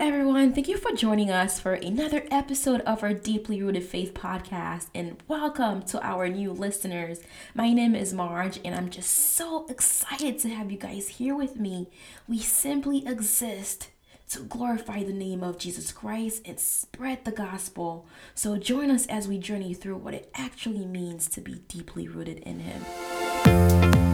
everyone. 0.00 0.52
Thank 0.52 0.68
you 0.68 0.76
for 0.76 0.92
joining 0.92 1.30
us 1.30 1.58
for 1.58 1.74
another 1.74 2.24
episode 2.30 2.82
of 2.82 3.02
our 3.02 3.12
Deeply 3.12 3.60
Rooted 3.60 3.82
Faith 3.82 4.14
podcast. 4.14 4.86
And 4.94 5.20
welcome 5.26 5.82
to 5.84 6.00
our 6.06 6.28
new 6.28 6.52
listeners. 6.52 7.20
My 7.52 7.72
name 7.72 7.96
is 7.96 8.14
Marge, 8.14 8.60
and 8.64 8.76
I'm 8.76 8.90
just 8.90 9.10
so 9.10 9.66
excited 9.66 10.38
to 10.40 10.50
have 10.50 10.70
you 10.70 10.78
guys 10.78 11.08
here 11.08 11.34
with 11.34 11.56
me. 11.56 11.88
We 12.28 12.38
simply 12.38 13.04
exist 13.08 13.88
to 14.30 14.40
glorify 14.40 15.02
the 15.02 15.12
name 15.12 15.42
of 15.42 15.58
Jesus 15.58 15.90
Christ 15.90 16.42
and 16.44 16.60
spread 16.60 17.24
the 17.24 17.32
gospel. 17.32 18.06
So 18.36 18.56
join 18.56 18.92
us 18.92 19.06
as 19.06 19.26
we 19.26 19.38
journey 19.38 19.74
through 19.74 19.96
what 19.96 20.14
it 20.14 20.30
actually 20.34 20.86
means 20.86 21.28
to 21.30 21.40
be 21.40 21.56
deeply 21.66 22.06
rooted 22.06 22.38
in 22.38 22.60
Him. 22.60 24.07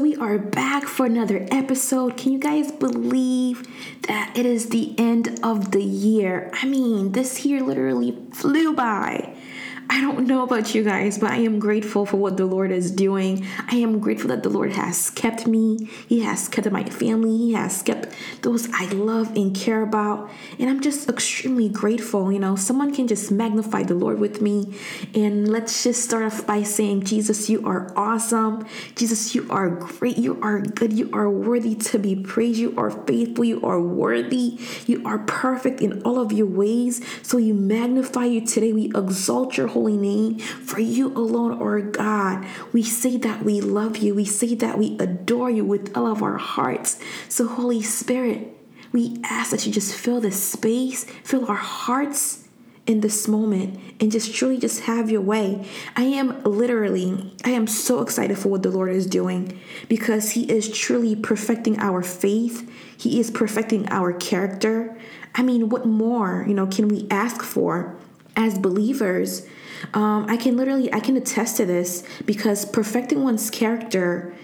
We 0.00 0.16
are 0.16 0.38
back 0.38 0.84
for 0.84 1.04
another 1.04 1.46
episode. 1.50 2.16
Can 2.16 2.32
you 2.32 2.38
guys 2.38 2.72
believe 2.72 3.68
that 4.06 4.32
it 4.34 4.46
is 4.46 4.70
the 4.70 4.94
end 4.98 5.38
of 5.42 5.72
the 5.72 5.82
year? 5.82 6.50
I 6.54 6.64
mean, 6.64 7.12
this 7.12 7.44
year 7.44 7.60
literally 7.60 8.16
flew 8.32 8.72
by. 8.72 9.34
I 9.92 10.00
don't 10.00 10.28
know 10.28 10.44
about 10.44 10.72
you 10.72 10.84
guys, 10.84 11.18
but 11.18 11.32
I 11.32 11.38
am 11.38 11.58
grateful 11.58 12.06
for 12.06 12.16
what 12.16 12.36
the 12.36 12.46
Lord 12.46 12.70
is 12.70 12.92
doing. 12.92 13.44
I 13.68 13.74
am 13.74 13.98
grateful 13.98 14.28
that 14.28 14.44
the 14.44 14.48
Lord 14.48 14.70
has 14.74 15.10
kept 15.10 15.48
me. 15.48 15.90
He 16.08 16.20
has 16.20 16.46
kept 16.46 16.70
my 16.70 16.84
family. 16.84 17.36
He 17.36 17.54
has 17.54 17.82
kept 17.82 18.14
those 18.42 18.68
I 18.72 18.84
love 18.86 19.34
and 19.34 19.52
care 19.52 19.82
about. 19.82 20.30
And 20.60 20.70
I'm 20.70 20.80
just 20.80 21.08
extremely 21.08 21.68
grateful. 21.68 22.30
You 22.30 22.38
know, 22.38 22.54
someone 22.54 22.94
can 22.94 23.08
just 23.08 23.32
magnify 23.32 23.82
the 23.82 23.94
Lord 23.94 24.20
with 24.20 24.40
me. 24.40 24.78
And 25.12 25.48
let's 25.48 25.82
just 25.82 26.04
start 26.04 26.22
off 26.22 26.46
by 26.46 26.62
saying, 26.62 27.02
Jesus, 27.02 27.50
you 27.50 27.66
are 27.66 27.92
awesome. 27.96 28.64
Jesus, 28.94 29.34
you 29.34 29.44
are 29.50 29.70
great. 29.70 30.16
You 30.16 30.40
are 30.40 30.60
good. 30.60 30.92
You 30.92 31.10
are 31.12 31.28
worthy 31.28 31.74
to 31.74 31.98
be 31.98 32.14
praised. 32.14 32.60
You 32.60 32.76
are 32.76 32.92
faithful. 32.92 33.44
You 33.44 33.60
are 33.66 33.80
worthy. 33.80 34.56
You 34.86 35.02
are 35.04 35.18
perfect 35.18 35.80
in 35.80 36.00
all 36.02 36.20
of 36.20 36.30
your 36.30 36.46
ways. 36.46 37.04
So 37.22 37.38
you 37.38 37.54
magnify 37.54 38.26
you 38.26 38.46
today. 38.46 38.72
We 38.72 38.92
exalt 38.94 39.56
your 39.56 39.66
holy 39.66 39.79
holy 39.80 39.96
name. 39.96 40.38
For 40.38 40.78
you 40.78 41.08
alone 41.16 41.62
are 41.62 41.80
God. 41.80 42.46
We 42.70 42.82
say 42.82 43.16
that 43.16 43.42
we 43.42 43.62
love 43.62 43.96
you. 43.96 44.14
We 44.14 44.26
say 44.26 44.54
that 44.56 44.76
we 44.76 44.98
adore 44.98 45.50
you 45.50 45.64
with 45.64 45.96
all 45.96 46.06
of 46.06 46.22
our 46.22 46.36
hearts. 46.36 47.00
So, 47.30 47.46
Holy 47.46 47.80
Spirit, 47.80 48.54
we 48.92 49.16
ask 49.24 49.52
that 49.52 49.64
you 49.64 49.72
just 49.72 49.94
fill 49.94 50.20
this 50.20 50.42
space, 50.42 51.04
fill 51.24 51.46
our 51.46 51.56
hearts 51.56 52.46
in 52.86 53.00
this 53.00 53.26
moment 53.26 53.80
and 54.00 54.12
just 54.12 54.34
truly 54.34 54.58
just 54.58 54.82
have 54.82 55.10
your 55.10 55.22
way. 55.22 55.66
I 55.96 56.02
am 56.02 56.42
literally, 56.44 57.34
I 57.42 57.50
am 57.50 57.66
so 57.66 58.02
excited 58.02 58.36
for 58.36 58.50
what 58.50 58.62
the 58.62 58.70
Lord 58.70 58.90
is 58.90 59.06
doing 59.06 59.58
because 59.88 60.32
He 60.32 60.50
is 60.52 60.70
truly 60.70 61.16
perfecting 61.16 61.78
our 61.78 62.02
faith. 62.02 62.70
He 62.98 63.18
is 63.18 63.30
perfecting 63.30 63.88
our 63.88 64.12
character. 64.12 64.98
I 65.34 65.40
mean, 65.40 65.70
what 65.70 65.86
more, 65.86 66.44
you 66.46 66.52
know, 66.52 66.66
can 66.66 66.88
we 66.88 67.06
ask 67.10 67.42
for 67.42 67.96
as 68.36 68.58
believers? 68.58 69.46
Um, 69.94 70.26
I 70.28 70.36
can 70.36 70.56
literally, 70.56 70.92
I 70.92 71.00
can 71.00 71.16
attest 71.16 71.56
to 71.58 71.66
this 71.66 72.04
because 72.24 72.64
perfecting 72.64 73.22
one's 73.22 73.50
character 73.50 74.34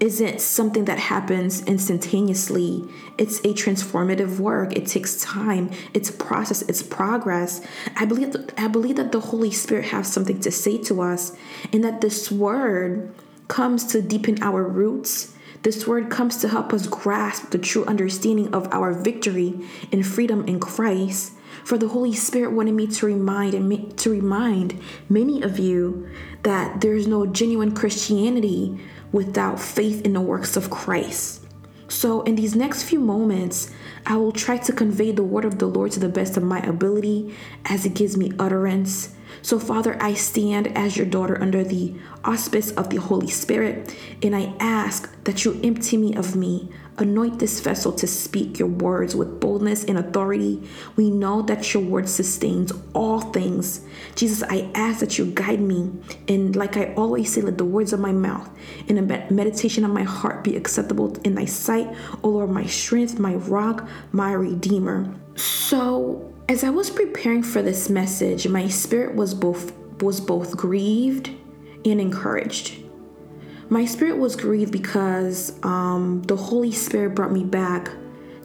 isn't 0.00 0.40
something 0.40 0.86
that 0.86 0.98
happens 0.98 1.62
instantaneously. 1.62 2.84
It's 3.18 3.38
a 3.40 3.54
transformative 3.54 4.40
work. 4.40 4.76
It 4.76 4.86
takes 4.86 5.22
time. 5.22 5.70
It's 5.94 6.10
a 6.10 6.12
process. 6.12 6.62
It's 6.62 6.82
progress. 6.82 7.64
I 7.94 8.04
believe 8.04 8.32
that, 8.32 8.52
I 8.58 8.66
believe 8.66 8.96
that 8.96 9.12
the 9.12 9.20
Holy 9.20 9.52
Spirit 9.52 9.86
has 9.86 10.12
something 10.12 10.40
to 10.40 10.50
say 10.50 10.78
to 10.84 11.02
us, 11.02 11.36
and 11.72 11.84
that 11.84 12.00
this 12.00 12.32
word 12.32 13.14
comes 13.46 13.86
to 13.92 14.02
deepen 14.02 14.42
our 14.42 14.64
roots. 14.64 15.34
This 15.62 15.86
word 15.86 16.10
comes 16.10 16.38
to 16.38 16.48
help 16.48 16.72
us 16.72 16.88
grasp 16.88 17.50
the 17.50 17.58
true 17.58 17.84
understanding 17.84 18.52
of 18.52 18.66
our 18.72 18.92
victory 18.92 19.60
and 19.92 20.04
freedom 20.04 20.44
in 20.48 20.58
Christ. 20.58 21.34
For 21.64 21.78
the 21.78 21.88
Holy 21.88 22.12
Spirit 22.12 22.52
wanted 22.52 22.74
me 22.74 22.86
to 22.86 23.06
remind 23.06 23.54
and 23.54 23.98
to 23.98 24.10
remind 24.10 24.80
many 25.08 25.42
of 25.42 25.58
you 25.58 26.08
that 26.42 26.80
there's 26.80 27.06
no 27.06 27.26
genuine 27.26 27.74
Christianity 27.74 28.80
without 29.12 29.60
faith 29.60 30.04
in 30.04 30.12
the 30.12 30.20
works 30.20 30.56
of 30.56 30.70
Christ. 30.70 31.42
So, 31.88 32.22
in 32.22 32.36
these 32.36 32.56
next 32.56 32.84
few 32.84 32.98
moments, 32.98 33.70
I 34.06 34.16
will 34.16 34.32
try 34.32 34.56
to 34.56 34.72
convey 34.72 35.12
the 35.12 35.22
word 35.22 35.44
of 35.44 35.58
the 35.58 35.66
Lord 35.66 35.92
to 35.92 36.00
the 36.00 36.08
best 36.08 36.38
of 36.38 36.42
my 36.42 36.58
ability 36.60 37.34
as 37.66 37.84
it 37.84 37.92
gives 37.92 38.16
me 38.16 38.32
utterance. 38.38 39.14
So, 39.42 39.58
Father, 39.58 39.98
I 40.00 40.14
stand 40.14 40.68
as 40.76 40.96
your 40.96 41.04
daughter 41.04 41.40
under 41.40 41.62
the 41.62 41.94
auspice 42.24 42.70
of 42.72 42.88
the 42.88 42.96
Holy 42.96 43.28
Spirit, 43.28 43.94
and 44.22 44.34
I 44.34 44.54
ask 44.58 45.14
that 45.24 45.44
you 45.44 45.60
empty 45.62 45.98
me 45.98 46.14
of 46.16 46.34
me, 46.34 46.70
Anoint 47.02 47.40
this 47.40 47.58
vessel 47.58 47.90
to 47.94 48.06
speak 48.06 48.60
your 48.60 48.68
words 48.68 49.16
with 49.16 49.40
boldness 49.40 49.82
and 49.82 49.98
authority. 49.98 50.62
We 50.94 51.10
know 51.10 51.42
that 51.42 51.74
your 51.74 51.82
word 51.82 52.08
sustains 52.08 52.72
all 52.94 53.20
things. 53.20 53.84
Jesus, 54.14 54.44
I 54.48 54.70
ask 54.76 55.00
that 55.00 55.18
you 55.18 55.26
guide 55.26 55.60
me. 55.60 55.90
And 56.28 56.54
like 56.54 56.76
I 56.76 56.94
always 56.94 57.34
say, 57.34 57.40
let 57.40 57.58
the 57.58 57.64
words 57.64 57.92
of 57.92 57.98
my 57.98 58.12
mouth 58.12 58.48
and 58.88 58.98
the 58.98 59.26
meditation 59.34 59.84
of 59.84 59.90
my 59.90 60.04
heart 60.04 60.44
be 60.44 60.54
acceptable 60.56 61.16
in 61.24 61.34
thy 61.34 61.44
sight, 61.44 61.92
O 62.22 62.28
Lord, 62.28 62.50
my 62.50 62.66
strength, 62.66 63.18
my 63.18 63.34
rock, 63.34 63.88
my 64.12 64.32
redeemer. 64.32 65.12
So, 65.34 66.32
as 66.48 66.62
I 66.62 66.70
was 66.70 66.88
preparing 66.88 67.42
for 67.42 67.62
this 67.62 67.90
message, 67.90 68.46
my 68.46 68.68
spirit 68.68 69.16
was 69.16 69.34
both 69.34 69.72
was 70.00 70.20
both 70.20 70.56
grieved 70.56 71.30
and 71.84 72.00
encouraged. 72.00 72.81
My 73.72 73.86
spirit 73.86 74.18
was 74.18 74.36
grieved 74.36 74.70
because 74.70 75.58
um, 75.62 76.20
the 76.24 76.36
Holy 76.36 76.72
Spirit 76.72 77.14
brought 77.14 77.32
me 77.32 77.42
back 77.42 77.90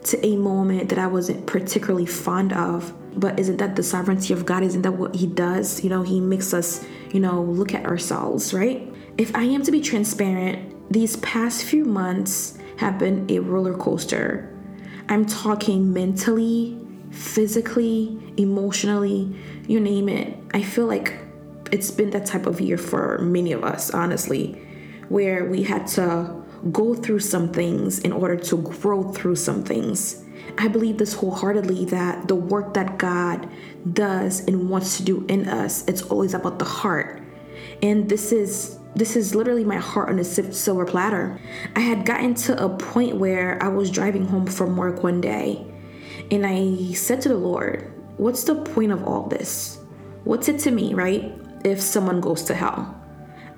to 0.04 0.26
a 0.26 0.38
moment 0.38 0.88
that 0.88 0.98
I 0.98 1.06
wasn't 1.06 1.46
particularly 1.46 2.06
fond 2.06 2.54
of. 2.54 2.94
But 3.14 3.38
isn't 3.38 3.58
that 3.58 3.76
the 3.76 3.82
sovereignty 3.82 4.32
of 4.32 4.46
God? 4.46 4.62
Isn't 4.62 4.80
that 4.80 4.92
what 4.92 5.14
He 5.14 5.26
does? 5.26 5.84
You 5.84 5.90
know, 5.90 6.00
He 6.00 6.18
makes 6.18 6.54
us, 6.54 6.82
you 7.12 7.20
know, 7.20 7.42
look 7.42 7.74
at 7.74 7.84
ourselves, 7.84 8.54
right? 8.54 8.90
If 9.18 9.36
I 9.36 9.42
am 9.42 9.62
to 9.64 9.70
be 9.70 9.82
transparent, 9.82 10.90
these 10.90 11.16
past 11.16 11.62
few 11.64 11.84
months 11.84 12.56
have 12.78 12.98
been 12.98 13.30
a 13.30 13.40
roller 13.40 13.74
coaster. 13.74 14.58
I'm 15.10 15.26
talking 15.26 15.92
mentally, 15.92 16.80
physically, 17.10 18.18
emotionally, 18.38 19.36
you 19.66 19.78
name 19.78 20.08
it. 20.08 20.38
I 20.54 20.62
feel 20.62 20.86
like 20.86 21.12
it's 21.70 21.90
been 21.90 22.08
that 22.12 22.24
type 22.24 22.46
of 22.46 22.62
year 22.62 22.78
for 22.78 23.18
many 23.18 23.52
of 23.52 23.62
us, 23.62 23.90
honestly 23.90 24.64
where 25.08 25.44
we 25.44 25.62
had 25.62 25.86
to 25.86 26.42
go 26.72 26.94
through 26.94 27.20
some 27.20 27.52
things 27.52 27.98
in 28.00 28.12
order 28.12 28.36
to 28.36 28.56
grow 28.56 29.12
through 29.12 29.36
some 29.36 29.62
things. 29.62 30.24
I 30.58 30.68
believe 30.68 30.98
this 30.98 31.14
wholeheartedly 31.14 31.86
that 31.86 32.26
the 32.28 32.34
work 32.34 32.74
that 32.74 32.98
God 32.98 33.48
does 33.92 34.40
and 34.46 34.68
wants 34.68 34.96
to 34.96 35.04
do 35.04 35.24
in 35.28 35.48
us, 35.48 35.86
it's 35.86 36.02
always 36.02 36.34
about 36.34 36.58
the 36.58 36.64
heart. 36.64 37.22
And 37.82 38.08
this 38.08 38.32
is 38.32 38.78
this 38.96 39.14
is 39.14 39.34
literally 39.34 39.64
my 39.64 39.76
heart 39.76 40.08
on 40.08 40.18
a 40.18 40.24
silver 40.24 40.84
platter. 40.84 41.38
I 41.76 41.80
had 41.80 42.04
gotten 42.04 42.34
to 42.34 42.64
a 42.64 42.68
point 42.68 43.16
where 43.16 43.62
I 43.62 43.68
was 43.68 43.90
driving 43.90 44.26
home 44.26 44.46
from 44.46 44.76
work 44.76 45.04
one 45.04 45.20
day 45.20 45.64
and 46.30 46.44
I 46.44 46.92
said 46.94 47.20
to 47.22 47.28
the 47.28 47.36
Lord, 47.36 47.92
What's 48.16 48.42
the 48.44 48.56
point 48.56 48.90
of 48.90 49.06
all 49.06 49.28
this? 49.28 49.78
What's 50.24 50.48
it 50.48 50.58
to 50.60 50.72
me, 50.72 50.94
right? 50.94 51.32
If 51.64 51.80
someone 51.80 52.20
goes 52.20 52.42
to 52.44 52.54
hell? 52.54 53.00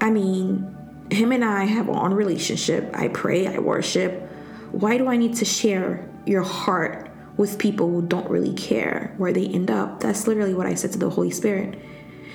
I 0.00 0.10
mean, 0.10 0.76
him 1.10 1.32
and 1.32 1.44
I 1.44 1.64
have 1.64 1.88
own 1.88 2.14
relationship. 2.14 2.90
I 2.94 3.08
pray, 3.08 3.46
I 3.46 3.58
worship. 3.58 4.28
Why 4.72 4.98
do 4.98 5.08
I 5.08 5.16
need 5.16 5.36
to 5.36 5.44
share 5.44 6.08
your 6.26 6.42
heart 6.42 7.10
with 7.36 7.58
people 7.58 7.88
who 7.90 8.02
don't 8.02 8.28
really 8.30 8.54
care 8.54 9.14
where 9.16 9.32
they 9.32 9.46
end 9.46 9.70
up? 9.70 10.00
That's 10.00 10.26
literally 10.26 10.54
what 10.54 10.66
I 10.66 10.74
said 10.74 10.92
to 10.92 10.98
the 10.98 11.10
Holy 11.10 11.30
Spirit. 11.30 11.78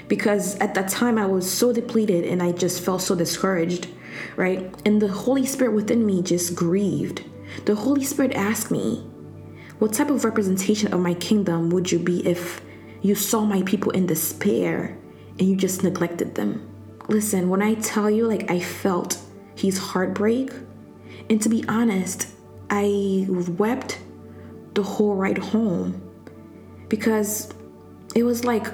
Because 0.08 0.56
at 0.58 0.74
that 0.76 0.90
time 0.90 1.18
I 1.18 1.26
was 1.26 1.50
so 1.50 1.74
depleted 1.74 2.26
and 2.26 2.44
I 2.44 2.52
just 2.52 2.82
felt 2.82 3.02
so 3.02 3.16
discouraged, 3.16 3.88
right? 4.36 4.74
And 4.86 5.02
the 5.02 5.08
Holy 5.08 5.46
Spirit 5.46 5.74
within 5.74 6.06
me 6.06 6.22
just 6.22 6.56
grieved. 6.56 7.24
The 7.66 7.76
Holy 7.76 8.04
Spirit 8.04 8.34
asked 8.34 8.70
me, 8.70 8.98
What 9.80 9.94
type 9.94 10.10
of 10.10 10.26
representation 10.26 10.94
of 10.94 11.00
my 11.00 11.14
kingdom 11.16 11.70
would 11.70 11.92
you 11.92 12.00
be 12.00 12.26
if 12.28 12.62
you 13.02 13.16
saw 13.16 13.46
my 13.46 13.64
people 13.64 13.92
in 13.92 14.06
despair 14.06 14.98
and 15.40 15.50
you 15.50 15.56
just 15.56 15.84
neglected 15.84 16.36
them? 16.36 16.75
Listen, 17.08 17.50
when 17.50 17.62
I 17.62 17.76
tell 17.76 18.10
you, 18.10 18.28
like, 18.28 18.50
I 18.50 18.60
felt 18.60 19.20
his 19.56 19.78
heartbreak, 19.78 20.52
and 21.30 21.42
to 21.42 21.50
be 21.50 21.64
honest, 21.68 22.28
I 22.70 23.28
wept 23.30 24.00
the 24.74 24.84
whole 24.84 25.16
ride 25.16 25.38
home 25.38 26.02
because 26.90 27.54
it 28.16 28.24
was 28.24 28.44
like 28.44 28.68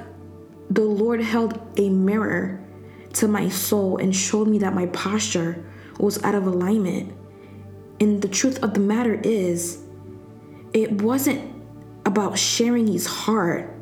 the 0.69 0.83
Lord 0.83 1.21
held 1.21 1.59
a 1.77 1.89
mirror 1.89 2.59
to 3.13 3.27
my 3.27 3.49
soul 3.49 3.97
and 3.97 4.15
showed 4.15 4.47
me 4.47 4.59
that 4.59 4.73
my 4.73 4.87
posture 4.87 5.63
was 5.99 6.23
out 6.23 6.33
of 6.33 6.47
alignment. 6.47 7.13
And 7.99 8.21
the 8.21 8.27
truth 8.27 8.63
of 8.63 8.73
the 8.73 8.79
matter 8.79 9.13
is, 9.13 9.83
it 10.73 11.01
wasn't 11.01 11.53
about 12.05 12.39
sharing 12.39 12.87
his 12.87 13.05
heart, 13.05 13.75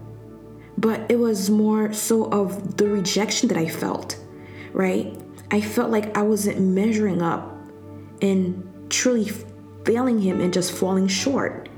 but 0.77 1.09
it 1.09 1.17
was 1.17 1.49
more 1.49 1.93
so 1.93 2.25
of 2.31 2.77
the 2.77 2.87
rejection 2.87 3.47
that 3.49 3.57
I 3.57 3.69
felt, 3.69 4.18
right? 4.73 5.17
I 5.51 5.61
felt 5.61 5.91
like 5.91 6.15
I 6.17 6.21
wasn't 6.21 6.59
measuring 6.59 7.21
up 7.21 7.55
and 8.21 8.87
truly 8.89 9.31
failing 9.85 10.19
him 10.19 10.41
and 10.41 10.53
just 10.53 10.71
falling 10.71 11.07
short. 11.07 11.69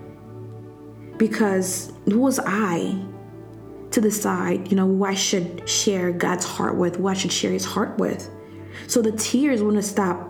Because 1.17 1.93
who 2.05 2.19
was 2.19 2.39
I 2.39 3.01
to 3.91 4.01
decide, 4.01 4.69
you 4.69 4.75
know, 4.75 4.87
who 4.87 5.05
I 5.05 5.13
should 5.13 5.67
share 5.69 6.11
God's 6.11 6.45
heart 6.45 6.75
with, 6.75 6.95
who 6.95 7.07
I 7.07 7.13
should 7.13 7.31
share 7.31 7.51
his 7.51 7.65
heart 7.65 7.97
with? 7.97 8.29
So 8.87 9.01
the 9.01 9.11
tears 9.11 9.61
wouldn't 9.61 9.85
stop 9.85 10.29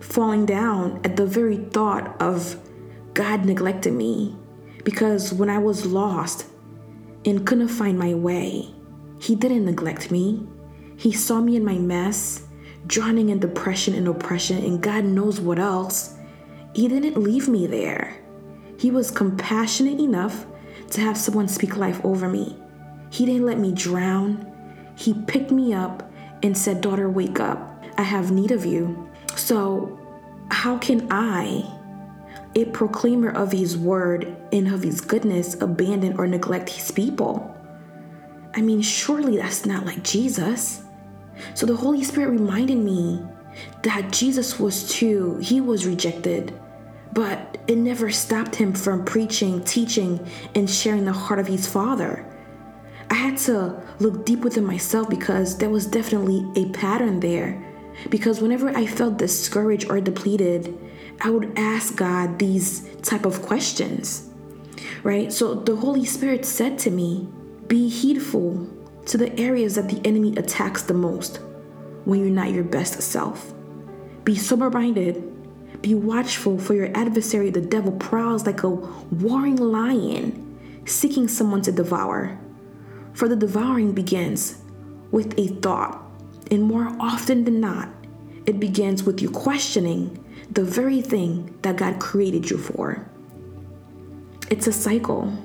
falling 0.00 0.46
down 0.46 1.00
at 1.04 1.16
the 1.16 1.26
very 1.26 1.56
thought 1.56 2.20
of 2.20 2.60
God 3.14 3.44
neglecting 3.44 3.96
me. 3.96 4.36
Because 4.84 5.32
when 5.32 5.48
I 5.48 5.58
was 5.58 5.86
lost 5.86 6.46
and 7.24 7.46
couldn't 7.46 7.68
find 7.68 7.98
my 7.98 8.14
way, 8.14 8.68
He 9.18 9.34
didn't 9.34 9.64
neglect 9.64 10.10
me. 10.10 10.46
He 10.96 11.12
saw 11.12 11.40
me 11.40 11.56
in 11.56 11.64
my 11.64 11.78
mess, 11.78 12.46
drowning 12.86 13.30
in 13.30 13.40
depression 13.40 13.94
and 13.94 14.08
oppression, 14.08 14.58
and 14.58 14.82
God 14.82 15.04
knows 15.04 15.40
what 15.40 15.58
else. 15.58 16.16
He 16.74 16.88
didn't 16.88 17.22
leave 17.22 17.48
me 17.48 17.66
there. 17.66 18.20
He 18.78 18.90
was 18.90 19.10
compassionate 19.10 20.00
enough 20.00 20.46
to 20.90 21.00
have 21.00 21.16
someone 21.16 21.48
speak 21.48 21.76
life 21.76 22.00
over 22.04 22.28
me. 22.28 22.56
He 23.10 23.26
didn't 23.26 23.46
let 23.46 23.58
me 23.58 23.72
drown. 23.72 24.50
He 24.96 25.14
picked 25.14 25.50
me 25.50 25.72
up 25.72 26.10
and 26.42 26.56
said, 26.56 26.80
Daughter, 26.80 27.08
wake 27.08 27.40
up. 27.40 27.84
I 27.96 28.02
have 28.02 28.30
need 28.30 28.50
of 28.50 28.64
you. 28.64 29.08
So, 29.36 29.98
how 30.50 30.78
can 30.78 31.08
I, 31.10 31.64
a 32.54 32.66
proclaimer 32.66 33.30
of 33.30 33.52
his 33.52 33.76
word 33.76 34.36
and 34.52 34.68
of 34.72 34.82
his 34.82 35.00
goodness, 35.00 35.60
abandon 35.60 36.18
or 36.18 36.26
neglect 36.26 36.70
his 36.70 36.90
people? 36.90 37.50
I 38.54 38.60
mean, 38.60 38.82
surely 38.82 39.38
that's 39.38 39.66
not 39.66 39.84
like 39.84 40.04
Jesus. 40.04 40.83
So 41.54 41.66
the 41.66 41.76
Holy 41.76 42.04
Spirit 42.04 42.30
reminded 42.30 42.78
me 42.78 43.22
that 43.82 44.12
Jesus 44.12 44.58
was 44.58 44.90
too, 44.92 45.38
he 45.38 45.60
was 45.60 45.86
rejected, 45.86 46.58
but 47.12 47.58
it 47.68 47.78
never 47.78 48.10
stopped 48.10 48.56
him 48.56 48.72
from 48.72 49.04
preaching, 49.04 49.62
teaching, 49.64 50.26
and 50.54 50.68
sharing 50.68 51.04
the 51.04 51.12
heart 51.12 51.38
of 51.38 51.46
his 51.46 51.68
Father. 51.68 52.26
I 53.10 53.14
had 53.14 53.36
to 53.38 53.80
look 54.00 54.26
deep 54.26 54.40
within 54.40 54.64
myself 54.64 55.08
because 55.08 55.58
there 55.58 55.70
was 55.70 55.86
definitely 55.86 56.46
a 56.56 56.68
pattern 56.70 57.20
there. 57.20 57.62
Because 58.10 58.40
whenever 58.40 58.70
I 58.70 58.86
felt 58.86 59.18
discouraged 59.18 59.88
or 59.88 60.00
depleted, 60.00 60.76
I 61.20 61.30
would 61.30 61.52
ask 61.56 61.94
God 61.94 62.38
these 62.38 62.88
type 63.02 63.24
of 63.24 63.42
questions. 63.42 64.28
Right? 65.04 65.32
So 65.32 65.54
the 65.54 65.76
Holy 65.76 66.04
Spirit 66.04 66.44
said 66.44 66.78
to 66.80 66.90
me, 66.90 67.28
be 67.68 67.88
heedful 67.88 68.68
to 69.06 69.18
the 69.18 69.38
areas 69.38 69.74
that 69.74 69.88
the 69.88 70.00
enemy 70.06 70.36
attacks 70.36 70.82
the 70.82 70.94
most 70.94 71.40
when 72.04 72.20
you're 72.20 72.30
not 72.30 72.50
your 72.50 72.64
best 72.64 73.00
self. 73.02 73.52
Be 74.24 74.36
sober 74.36 74.70
minded. 74.70 75.30
Be 75.82 75.94
watchful, 75.94 76.58
for 76.58 76.72
your 76.74 76.90
adversary, 76.96 77.50
the 77.50 77.60
devil, 77.60 77.92
prowls 77.92 78.46
like 78.46 78.62
a 78.62 78.70
warring 78.70 79.56
lion, 79.56 80.82
seeking 80.86 81.28
someone 81.28 81.60
to 81.62 81.72
devour. 81.72 82.38
For 83.12 83.28
the 83.28 83.36
devouring 83.36 83.92
begins 83.92 84.62
with 85.10 85.38
a 85.38 85.48
thought, 85.48 86.02
and 86.50 86.62
more 86.62 86.96
often 86.98 87.44
than 87.44 87.60
not, 87.60 87.90
it 88.46 88.58
begins 88.58 89.04
with 89.04 89.20
you 89.20 89.30
questioning 89.30 90.24
the 90.50 90.64
very 90.64 91.02
thing 91.02 91.56
that 91.62 91.76
God 91.76 92.00
created 92.00 92.50
you 92.50 92.56
for. 92.58 93.06
It's 94.50 94.66
a 94.66 94.72
cycle, 94.72 95.36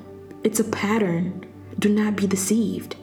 it's 0.44 0.60
a 0.60 0.66
pattern. 0.66 1.46
Do 1.78 1.90
not 1.90 2.16
be 2.16 2.28
deceived. 2.28 2.98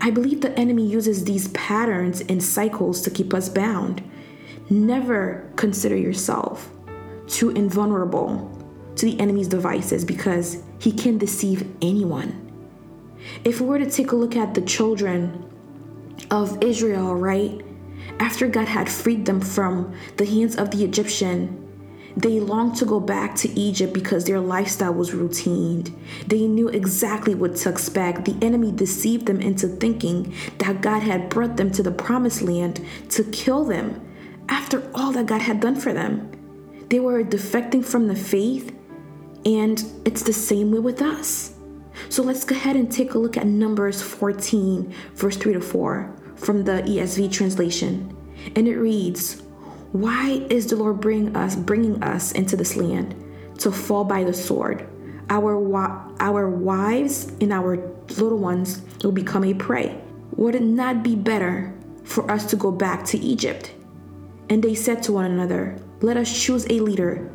I 0.00 0.10
believe 0.10 0.40
the 0.40 0.58
enemy 0.58 0.86
uses 0.86 1.24
these 1.24 1.48
patterns 1.48 2.20
and 2.22 2.42
cycles 2.42 3.00
to 3.02 3.10
keep 3.10 3.34
us 3.34 3.48
bound. 3.48 4.02
Never 4.70 5.50
consider 5.56 5.96
yourself 5.96 6.70
too 7.26 7.50
invulnerable 7.50 8.52
to 8.96 9.06
the 9.06 9.18
enemy's 9.20 9.48
devices 9.48 10.04
because 10.04 10.62
he 10.78 10.92
can 10.92 11.18
deceive 11.18 11.68
anyone. 11.82 12.42
If 13.44 13.60
we 13.60 13.66
were 13.66 13.78
to 13.78 13.90
take 13.90 14.12
a 14.12 14.16
look 14.16 14.36
at 14.36 14.54
the 14.54 14.60
children 14.60 15.44
of 16.30 16.62
Israel, 16.62 17.14
right? 17.14 17.62
After 18.18 18.48
God 18.48 18.68
had 18.68 18.88
freed 18.88 19.26
them 19.26 19.40
from 19.40 19.94
the 20.16 20.24
hands 20.24 20.56
of 20.56 20.70
the 20.70 20.84
Egyptian, 20.84 21.65
they 22.16 22.40
longed 22.40 22.76
to 22.76 22.86
go 22.86 22.98
back 22.98 23.34
to 23.36 23.58
Egypt 23.58 23.92
because 23.92 24.24
their 24.24 24.40
lifestyle 24.40 24.94
was 24.94 25.12
routine. 25.12 25.84
They 26.26 26.46
knew 26.46 26.68
exactly 26.68 27.34
what 27.34 27.56
to 27.56 27.68
expect. 27.68 28.24
The 28.24 28.36
enemy 28.40 28.72
deceived 28.72 29.26
them 29.26 29.40
into 29.40 29.68
thinking 29.68 30.34
that 30.58 30.80
God 30.80 31.02
had 31.02 31.28
brought 31.28 31.58
them 31.58 31.70
to 31.72 31.82
the 31.82 31.90
promised 31.90 32.40
land 32.40 32.80
to 33.10 33.24
kill 33.24 33.64
them 33.64 34.00
after 34.48 34.90
all 34.94 35.12
that 35.12 35.26
God 35.26 35.42
had 35.42 35.60
done 35.60 35.76
for 35.76 35.92
them. 35.92 36.32
They 36.88 37.00
were 37.00 37.22
defecting 37.22 37.84
from 37.84 38.06
the 38.08 38.16
faith, 38.16 38.74
and 39.44 39.84
it's 40.06 40.22
the 40.22 40.32
same 40.32 40.70
way 40.70 40.78
with 40.78 41.02
us. 41.02 41.52
So 42.08 42.22
let's 42.22 42.44
go 42.44 42.54
ahead 42.54 42.76
and 42.76 42.90
take 42.90 43.14
a 43.14 43.18
look 43.18 43.36
at 43.36 43.46
Numbers 43.46 44.00
14, 44.00 44.94
verse 45.14 45.36
3 45.36 45.54
to 45.54 45.60
4 45.60 46.16
from 46.36 46.64
the 46.64 46.82
ESV 46.82 47.32
translation. 47.32 48.16
And 48.54 48.68
it 48.68 48.76
reads, 48.76 49.42
why 49.92 50.46
is 50.50 50.66
the 50.66 50.76
Lord 50.76 51.00
bring 51.00 51.36
us 51.36 51.56
bringing 51.56 52.02
us 52.02 52.32
into 52.32 52.56
this 52.56 52.76
land 52.76 53.14
to 53.58 53.70
fall 53.70 54.04
by 54.04 54.24
the 54.24 54.34
sword? 54.34 54.88
Our 55.28 55.56
our 56.20 56.48
wives 56.48 57.32
and 57.40 57.52
our 57.52 57.76
little 58.08 58.38
ones 58.38 58.82
will 59.02 59.12
become 59.12 59.44
a 59.44 59.54
prey. 59.54 60.00
Would 60.36 60.54
it 60.54 60.62
not 60.62 61.02
be 61.02 61.16
better 61.16 61.74
for 62.04 62.30
us 62.30 62.46
to 62.50 62.56
go 62.56 62.70
back 62.70 63.04
to 63.06 63.18
Egypt? 63.18 63.72
And 64.48 64.62
they 64.62 64.74
said 64.74 65.02
to 65.04 65.12
one 65.12 65.24
another, 65.30 65.78
Let 66.00 66.16
us 66.16 66.30
choose 66.30 66.66
a 66.66 66.80
leader 66.80 67.30